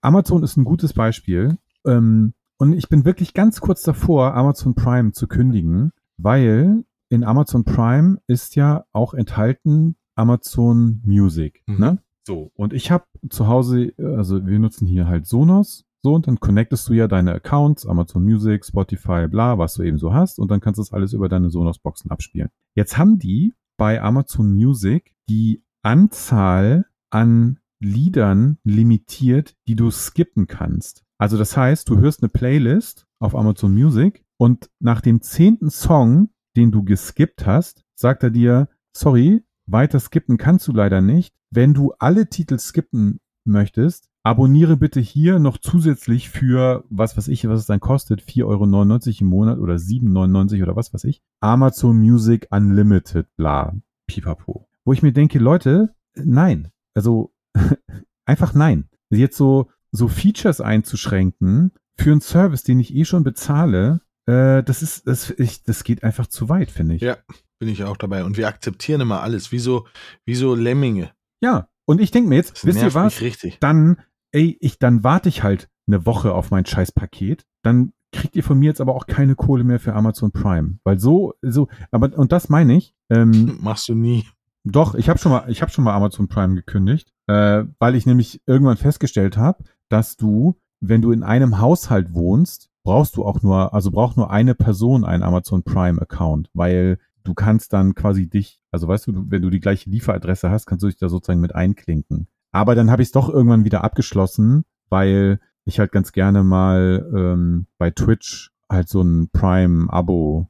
[0.01, 1.57] Amazon ist ein gutes Beispiel.
[1.85, 7.63] Ähm, und ich bin wirklich ganz kurz davor, Amazon Prime zu kündigen, weil in Amazon
[7.63, 11.61] Prime ist ja auch enthalten Amazon Music.
[11.67, 11.79] Mhm.
[11.79, 11.97] Ne?
[12.28, 16.39] So, und ich habe zu Hause, also wir nutzen hier halt Sonos, so, und dann
[16.39, 20.51] connectest du ja deine Accounts, Amazon Music, Spotify, bla, was du eben so hast, und
[20.51, 22.49] dann kannst du das alles über deine Sonos-Boxen abspielen.
[22.76, 31.03] Jetzt haben die bei Amazon Music die Anzahl an Liedern limitiert, die du skippen kannst.
[31.17, 36.30] Also das heißt, du hörst eine Playlist auf Amazon Music und nach dem zehnten Song,
[36.55, 41.34] den du geskippt hast, sagt er dir, sorry, weiter skippen kannst du leider nicht.
[41.51, 47.47] Wenn du alle Titel skippen möchtest, abonniere bitte hier noch zusätzlich für, was weiß ich,
[47.47, 51.97] was es dann kostet, 4,99 Euro im Monat oder 7,99 oder was weiß ich, Amazon
[51.97, 53.76] Music Unlimited, bla,
[54.07, 54.68] pipapo.
[54.84, 56.72] Wo ich mir denke, Leute, nein.
[56.93, 57.34] Also
[58.26, 58.89] einfach nein.
[59.09, 64.82] Jetzt so, so Features einzuschränken für einen Service, den ich eh schon bezahle, äh, das
[64.82, 67.01] ist, das, ich, das geht einfach zu weit, finde ich.
[67.01, 67.18] Ja.
[67.59, 68.23] Bin ich auch dabei.
[68.23, 69.85] Und wir akzeptieren immer alles, wie so,
[70.25, 71.11] wie so Lemminge.
[71.41, 73.21] Ja, und ich denke mir jetzt, Das wisst ihr was?
[73.21, 73.57] richtig.
[73.59, 73.97] Dann,
[74.31, 77.45] ey, ich, dann warte ich halt eine Woche auf mein scheiß Paket.
[77.63, 80.79] Dann kriegt ihr von mir jetzt aber auch keine Kohle mehr für Amazon Prime.
[80.83, 84.25] Weil so, so, aber, und das meine ich, ähm, Machst du nie.
[84.63, 88.05] doch, ich habe schon mal, ich habe schon mal Amazon Prime gekündigt, äh, weil ich
[88.05, 93.41] nämlich irgendwann festgestellt habe, dass du wenn du in einem Haushalt wohnst, brauchst du auch
[93.41, 98.30] nur, also braucht nur eine Person einen Amazon Prime Account, weil du kannst dann quasi
[98.30, 101.41] dich, also weißt du, wenn du die gleiche Lieferadresse hast, kannst du dich da sozusagen
[101.41, 102.28] mit einklinken.
[102.51, 107.11] Aber dann habe ich es doch irgendwann wieder abgeschlossen, weil ich halt ganz gerne mal
[107.13, 110.49] ähm, bei Twitch halt so ein Prime-Abo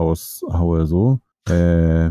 [0.00, 1.20] raushaue, so.
[1.48, 2.10] Äh,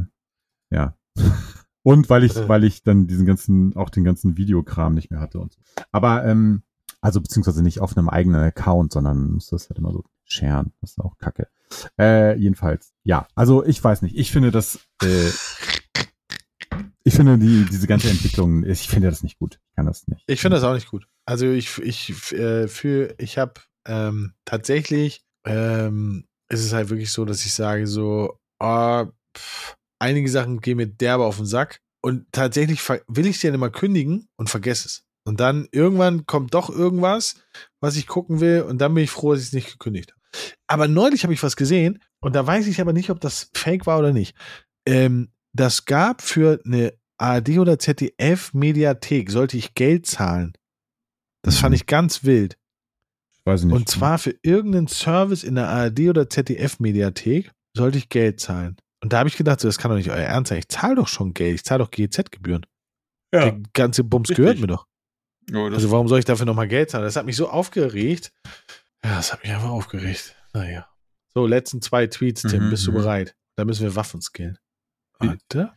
[0.70, 0.96] ja.
[1.84, 2.48] Und weil ich, äh.
[2.48, 5.60] weil ich dann diesen ganzen, auch den ganzen Videokram nicht mehr hatte und so.
[5.92, 6.64] Aber, ähm,
[7.00, 10.74] also beziehungsweise nicht auf einem eigenen Account, sondern muss das halt immer so scheren.
[10.82, 11.48] Das ist auch kacke.
[12.00, 13.28] Äh, jedenfalls, ja.
[13.36, 14.18] Also ich weiß nicht.
[14.18, 15.30] Ich finde das, äh,
[17.04, 19.60] ich finde die, diese ganze Entwicklung, ich finde das nicht gut.
[19.70, 20.24] Ich kann das nicht.
[20.28, 21.08] Ich finde das auch nicht gut.
[21.26, 23.54] Also ich, ich, äh, für, ich habe
[23.88, 29.06] ähm, tatsächlich, ähm, ist es halt wirklich so, dass ich sage so, oh,
[29.36, 33.70] pff, einige Sachen gehen mir derbe auf den Sack und tatsächlich will ich dann immer
[33.70, 35.04] kündigen und vergesse es.
[35.26, 37.36] Und dann irgendwann kommt doch irgendwas,
[37.82, 40.22] was ich gucken will und dann bin ich froh, dass ich es nicht gekündigt habe.
[40.68, 43.86] Aber neulich habe ich was gesehen und da weiß ich aber nicht, ob das Fake
[43.86, 44.36] war oder nicht.
[44.86, 50.54] Ähm, das gab für eine ARD oder ZDF Mediathek, sollte ich Geld zahlen.
[51.44, 51.76] Das fand mhm.
[51.76, 52.58] ich ganz wild.
[53.46, 53.74] Weiß nicht.
[53.74, 58.76] Und zwar für irgendeinen Service in der ARD oder ZDF Mediathek sollte ich Geld zahlen.
[59.02, 60.60] Und da habe ich gedacht, so, das kann doch nicht euer Ernst sein.
[60.60, 61.56] Ich zahle doch schon Geld.
[61.56, 62.66] Ich zahle doch GEZ-Gebühren.
[63.34, 63.52] Ja.
[63.52, 64.44] Der ganze Bums Richtig.
[64.44, 64.88] gehört mir doch.
[65.54, 67.06] Oh, also warum soll ich dafür nochmal Geld zahlen?
[67.06, 68.34] Das hat mich so aufgeregt.
[69.04, 70.36] Ja, das hat mich einfach aufgeregt.
[70.54, 70.88] Naja.
[71.34, 72.66] So, letzten zwei Tweets, Tim.
[72.66, 72.96] Mhm, Bist du mhm.
[72.96, 73.36] bereit?
[73.56, 74.58] Da müssen wir Waffen skillen.
[75.20, 75.72] Warte.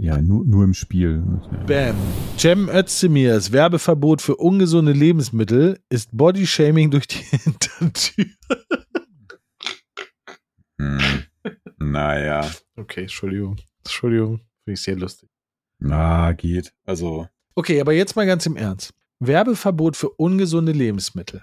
[0.00, 1.24] Ja, nur, nur im Spiel.
[1.66, 1.96] Bam.
[2.36, 8.26] Cem Özdemirs Werbeverbot für ungesunde Lebensmittel ist Bodyshaming durch die Hintertür.
[10.78, 11.24] Hm.
[11.78, 12.48] Naja.
[12.76, 13.56] Okay, Entschuldigung.
[13.78, 14.38] Entschuldigung.
[14.64, 15.28] Finde ich sehr lustig.
[15.80, 16.72] Na, geht.
[16.84, 17.26] Also.
[17.56, 18.94] Okay, aber jetzt mal ganz im Ernst.
[19.18, 21.42] Werbeverbot für ungesunde Lebensmittel.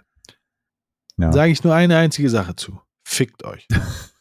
[1.17, 1.31] Ja.
[1.31, 2.79] Sage ich nur eine einzige Sache zu.
[3.03, 3.67] Fickt euch.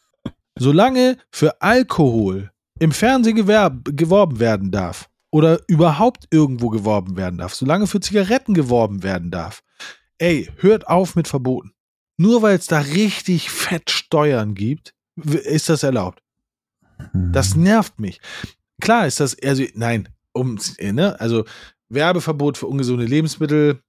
[0.57, 7.87] Solange für Alkohol im Fernsehen geworben werden darf oder überhaupt irgendwo geworben werden darf, solange
[7.87, 9.63] für Zigaretten geworben werden darf,
[10.17, 11.71] ey, hört auf mit Verboten.
[12.17, 16.21] Nur weil es da richtig fett Steuern gibt, ist das erlaubt.
[17.13, 17.63] Das hm.
[17.63, 18.21] nervt mich.
[18.79, 21.45] Klar ist das, also nein, um, ne, also
[21.89, 23.81] Werbeverbot für ungesunde Lebensmittel,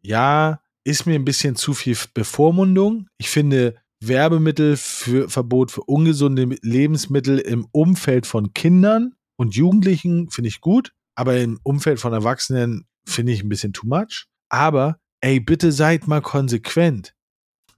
[0.00, 3.08] ja, ist mir ein bisschen zu viel Bevormundung.
[3.18, 10.48] Ich finde Werbemittel für Verbot für ungesunde Lebensmittel im Umfeld von Kindern und Jugendlichen finde
[10.48, 14.26] ich gut, aber im Umfeld von Erwachsenen finde ich ein bisschen too much.
[14.50, 17.14] Aber ey, bitte seid mal konsequent.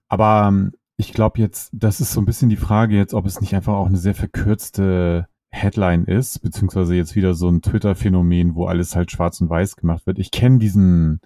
[0.09, 3.41] Aber ähm, ich glaube jetzt, das ist so ein bisschen die Frage jetzt, ob es
[3.41, 8.65] nicht einfach auch eine sehr verkürzte Headline ist, beziehungsweise jetzt wieder so ein Twitter-Phänomen, wo
[8.65, 10.19] alles halt schwarz und weiß gemacht wird.
[10.19, 11.21] Ich kenne diesen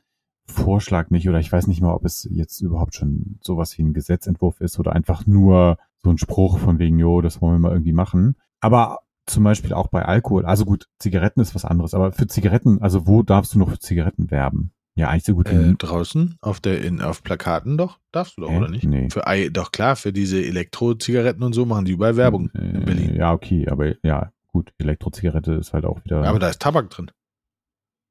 [0.45, 3.93] Vorschlag nicht oder ich weiß nicht mal, ob es jetzt überhaupt schon sowas wie ein
[3.93, 7.71] Gesetzentwurf ist oder einfach nur so ein Spruch von wegen, jo, das wollen wir mal
[7.71, 8.35] irgendwie machen.
[8.59, 12.81] Aber zum Beispiel auch bei Alkohol, also gut, Zigaretten ist was anderes, aber für Zigaretten,
[12.81, 14.73] also wo darfst du noch für Zigaretten werben?
[14.95, 18.41] Ja, eigentlich so gut wie äh, draußen auf der in auf Plakaten doch darfst du
[18.41, 18.83] doch äh, oder nicht?
[18.83, 19.09] Nee.
[19.09, 23.15] Für doch klar für diese Elektro-Zigaretten und so machen die überall Werbung äh, in Berlin.
[23.15, 26.25] Ja okay, aber ja gut, Elektro-Zigarette ist halt auch wieder.
[26.25, 27.09] Aber da ist Tabak drin.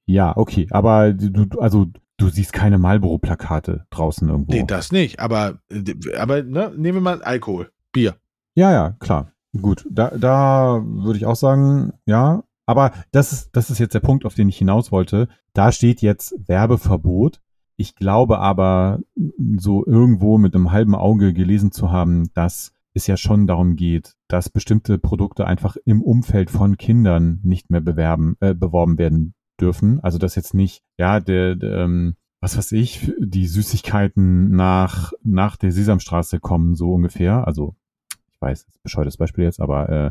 [0.07, 1.89] Ja okay, aber du also
[2.21, 4.53] du siehst keine Marlboro-Plakate draußen irgendwo.
[4.53, 5.21] Nee, das nicht.
[5.21, 5.61] Aber
[6.19, 8.17] aber ne, nehmen wir mal Alkohol, Bier.
[8.55, 9.33] Ja ja klar.
[9.61, 14.01] Gut, da, da würde ich auch sagen, ja, aber das ist, das ist jetzt der
[14.01, 15.29] Punkt, auf den ich hinaus wollte.
[15.55, 17.41] Da steht jetzt Werbeverbot.
[17.77, 19.01] Ich glaube aber,
[19.57, 24.15] so irgendwo mit einem halben Auge gelesen zu haben, dass es ja schon darum geht,
[24.29, 30.01] dass bestimmte Produkte einfach im Umfeld von Kindern nicht mehr bewerben, äh, beworben werden dürfen.
[30.01, 35.57] Also dass jetzt nicht, ja, der, der ähm, was weiß ich, die Süßigkeiten nach, nach
[35.57, 37.47] der Sesamstraße kommen, so ungefähr.
[37.47, 37.77] Also,
[38.33, 40.11] ich weiß, bescheuertes Beispiel jetzt, aber äh,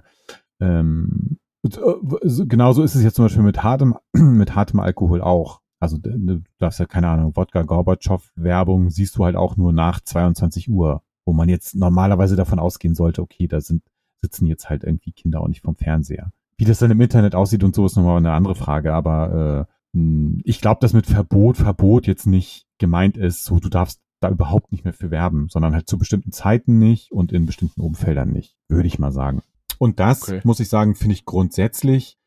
[0.60, 5.62] ähm, äh, genauso ist es jetzt zum Beispiel mit hartem, mit hartem Alkohol auch.
[5.82, 10.02] Also du darfst ja, keine Ahnung, Wodka Gorbatschow Werbung siehst du halt auch nur nach
[10.02, 13.84] 22 Uhr, wo man jetzt normalerweise davon ausgehen sollte, okay, da sind,
[14.22, 16.34] sitzen jetzt halt irgendwie Kinder auch nicht vom Fernseher.
[16.60, 19.98] Wie das dann im Internet aussieht und so ist nochmal eine andere Frage, aber äh,
[19.98, 24.30] hm, ich glaube, dass mit Verbot, Verbot jetzt nicht gemeint ist, so du darfst da
[24.30, 28.34] überhaupt nicht mehr für werben, sondern halt zu bestimmten Zeiten nicht und in bestimmten Umfeldern
[28.34, 29.42] nicht, würde ich mal sagen.
[29.78, 30.42] Und das, okay.
[30.44, 32.18] muss ich sagen, finde ich grundsätzlich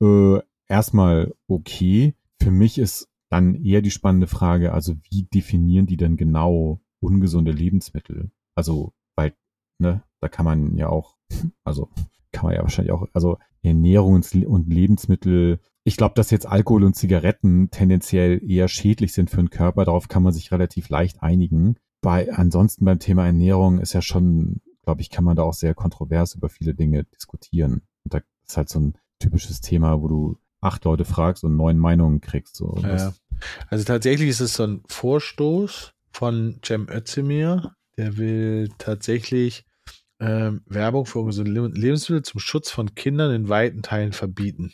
[0.00, 0.38] äh,
[0.68, 2.14] erstmal okay.
[2.40, 7.52] Für mich ist dann eher die spannende Frage, also wie definieren die denn genau ungesunde
[7.52, 8.30] Lebensmittel?
[8.54, 9.34] Also, weil,
[9.78, 11.18] ne, da kann man ja auch,
[11.62, 11.90] also
[12.32, 16.94] kann man ja wahrscheinlich auch, also Ernährungs- und Lebensmittel ich glaube, dass jetzt Alkohol und
[16.94, 21.76] Zigaretten tendenziell eher schädlich sind für den Körper, darauf kann man sich relativ leicht einigen.
[22.00, 25.74] Bei, ansonsten beim Thema Ernährung ist ja schon, glaube ich, kann man da auch sehr
[25.74, 27.82] kontrovers über viele Dinge diskutieren.
[28.04, 31.78] Und da ist halt so ein typisches Thema, wo du acht Leute fragst und neun
[31.78, 32.56] Meinungen kriegst.
[32.56, 32.76] So.
[32.82, 33.12] Ja.
[33.68, 37.74] Also tatsächlich ist es so ein Vorstoß von Cem Özdemir.
[37.96, 39.64] Der will tatsächlich
[40.22, 44.72] ähm, Werbung für unsere Lebensmittel zum Schutz von Kindern in weiten Teilen verbieten.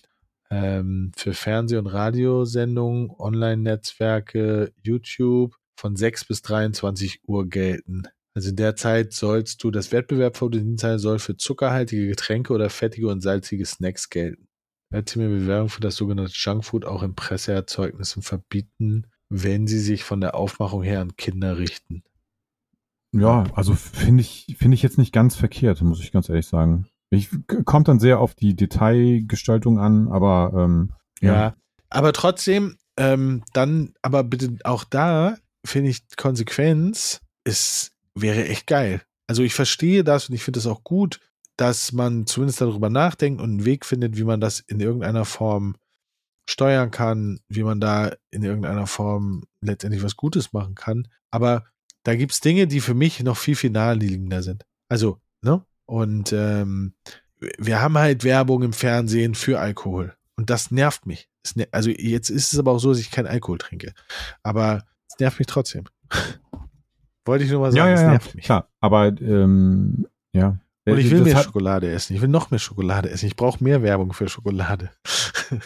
[0.51, 8.03] Ähm, für Fernseh- und Radiosendungen, Online-Netzwerke, YouTube von 6 bis 23 Uhr gelten.
[8.34, 13.09] Also in der Zeit sollst du, das Wettbewerb Dienstleistung soll für zuckerhaltige Getränke oder fettige
[13.09, 14.49] und salzige Snacks gelten.
[14.92, 20.20] Özdemir will Werbung für das sogenannte Junkfood auch in Presseerzeugnissen verbieten, wenn sie sich von
[20.20, 22.03] der Aufmachung her an Kinder richten.
[23.12, 26.86] Ja, also finde ich, finde ich jetzt nicht ganz verkehrt, muss ich ganz ehrlich sagen.
[27.11, 27.30] Ich,
[27.64, 31.34] kommt dann sehr auf die Detailgestaltung an, aber ähm, ja.
[31.34, 31.54] ja.
[31.88, 39.02] aber trotzdem, ähm, dann, aber bitte auch da finde ich Konsequenz ist, wäre echt geil.
[39.26, 41.20] Also ich verstehe das und ich finde es auch gut,
[41.56, 45.76] dass man zumindest darüber nachdenkt und einen Weg findet, wie man das in irgendeiner Form
[46.48, 51.09] steuern kann, wie man da in irgendeiner Form letztendlich was Gutes machen kann.
[51.30, 51.64] Aber
[52.09, 54.64] da gibt es Dinge, die für mich noch viel, viel naheliegender sind.
[54.88, 55.62] Also, ne?
[55.84, 56.94] Und ähm,
[57.59, 60.16] wir haben halt Werbung im Fernsehen für Alkohol.
[60.34, 61.28] Und das nervt mich.
[61.70, 63.92] Also jetzt ist es aber auch so, dass ich keinen Alkohol trinke.
[64.42, 65.84] Aber es nervt mich trotzdem.
[67.26, 68.44] Wollte ich nur mal sagen, ja, ja, es nervt mich.
[68.46, 70.59] Klar, aber ähm, ja.
[70.86, 72.16] Und ich will mehr Schokolade essen.
[72.16, 73.26] Ich will noch mehr Schokolade essen.
[73.26, 74.92] Ich brauche mehr Werbung für Schokolade.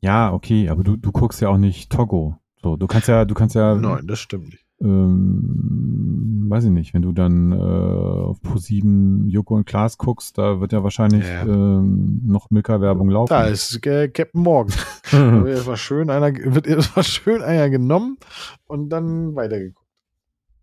[0.00, 2.36] ja, okay, aber du, du guckst ja auch nicht Togo.
[2.62, 3.74] So, du kannst ja, du kannst ja.
[3.74, 9.54] Nein, das stimmt nicht ähm, weiß ich nicht, wenn du dann äh, auf Pro7 Joko
[9.54, 11.42] und Klaas guckst, da wird ja wahrscheinlich ja.
[11.42, 13.30] Ähm, noch Milka-Werbung laufen.
[13.30, 14.74] Da ist äh, Captain Morgan.
[15.10, 18.18] wird erstmal schön einer, wird erstmal schön einer genommen
[18.66, 19.86] und dann weitergeguckt.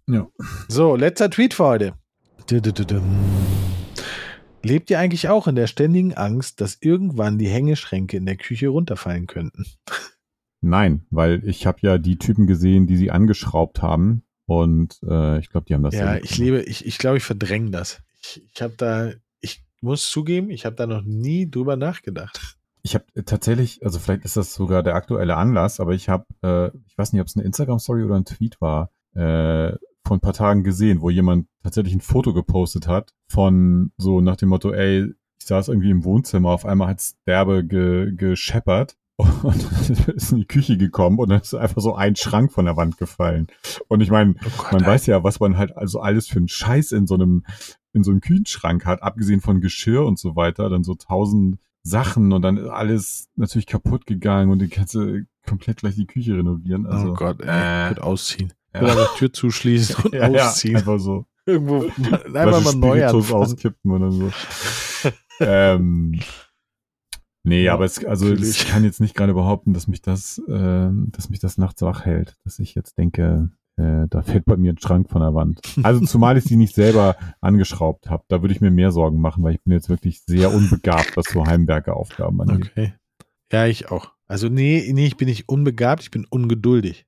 [0.10, 0.28] Ja.
[0.68, 1.94] So, letzter Tweet für heute.
[4.64, 8.70] Lebt ihr eigentlich auch in der ständigen Angst, dass irgendwann die Hängeschränke in der Küche
[8.70, 9.66] runterfallen könnten?
[10.62, 14.24] Nein, weil ich habe ja die Typen gesehen, die sie angeschraubt haben.
[14.46, 15.94] Und äh, ich glaube, die haben das.
[15.94, 18.02] Ja, ich lebe, ich, ich glaube, ich verdränge das.
[18.22, 22.58] Ich, ich habe da, ich muss zugeben, ich habe da noch nie drüber nachgedacht.
[22.82, 26.68] Ich habe tatsächlich, also vielleicht ist das sogar der aktuelle Anlass, aber ich habe, äh,
[26.88, 30.34] ich weiß nicht, ob es eine Instagram-Story oder ein Tweet war, äh, vor ein paar
[30.34, 35.14] Tagen gesehen, wo jemand tatsächlich ein Foto gepostet hat von so nach dem Motto, ey,
[35.40, 40.46] ich saß irgendwie im Wohnzimmer, auf einmal hat's derbe ge, gescheppert und ist in die
[40.46, 43.48] Küche gekommen und dann ist einfach so ein Schrank von der Wand gefallen.
[43.88, 46.92] Und ich meine, oh man weiß ja, was man halt also alles für einen Scheiß
[46.92, 47.44] in so einem,
[47.94, 52.32] in so einem Kühlschrank hat, abgesehen von Geschirr und so weiter, dann so tausend Sachen
[52.32, 56.86] und dann ist alles natürlich kaputt gegangen und die du komplett gleich die Küche renovieren.
[56.86, 58.54] Oh also, oh Gott, ey, äh, wird ausziehen.
[58.74, 58.82] Ja.
[58.82, 60.74] Oder die Tür zuschließen und ja, ausziehen.
[60.74, 61.26] Ja, einfach so.
[61.46, 61.86] Irgendwo
[62.34, 64.32] einfach mal neu auskippen oder so.
[65.40, 66.20] ähm,
[67.48, 71.30] Nee, aber es, also ich kann jetzt nicht gerade behaupten, dass mich das, äh, dass
[71.30, 74.78] mich das nachts wach hält, dass ich jetzt denke, äh, da fällt bei mir ein
[74.80, 75.62] Schrank von der Wand.
[75.82, 79.44] Also zumal ich sie nicht selber angeschraubt habe, da würde ich mir mehr Sorgen machen,
[79.44, 82.72] weil ich bin jetzt wirklich sehr unbegabt, was so Heimwerkeraufgaben angeht.
[82.72, 82.94] Okay.
[83.50, 84.12] Ja, ich auch.
[84.28, 87.06] Also nee, nee, ich bin nicht unbegabt, ich bin ungeduldig.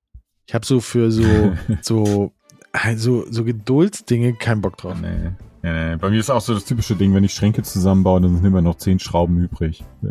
[0.47, 2.31] Ich habe so für so so
[2.71, 4.95] also so Geduldsdinge keinen Bock drauf.
[5.01, 5.31] Nee.
[5.61, 8.45] Ja, bei mir ist auch so das typische Ding, wenn ich Schränke zusammenbaue, dann sind
[8.45, 9.83] immer noch zehn Schrauben übrig.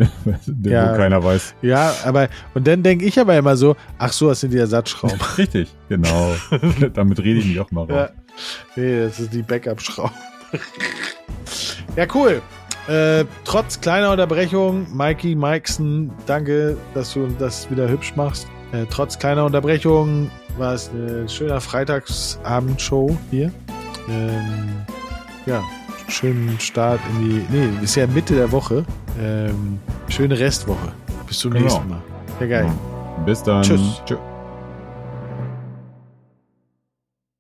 [0.63, 1.55] ja, wo keiner weiß.
[1.63, 5.19] Ja, aber, und dann denke ich aber immer so, ach so, das sind die Ersatzschrauben.
[5.39, 6.35] Richtig, genau.
[6.95, 7.89] Damit rede ich mich auch mal raus.
[7.91, 8.11] Ja.
[8.77, 10.15] Nee, das ist die Backup-Schrauben.
[11.97, 12.43] ja, cool.
[12.87, 18.47] Äh, trotz kleiner Unterbrechung, Mikey Mikeson, danke, dass du das wieder hübsch machst.
[18.73, 23.51] Äh, trotz kleiner Unterbrechung war es eine schöne Freitagsabendshow hier.
[24.09, 24.87] Ähm,
[25.49, 25.65] ja,
[26.09, 27.47] schönen Start in die.
[27.49, 28.85] Nee, ist ja Mitte der Woche.
[29.21, 30.93] Ähm, schöne Restwoche.
[31.27, 31.65] Bis zum genau.
[31.65, 32.03] nächsten Mal.
[32.41, 32.73] Ja, geil.
[33.25, 33.63] Bis dann.
[33.63, 34.03] Tschüss.
[34.05, 34.19] Tschüss.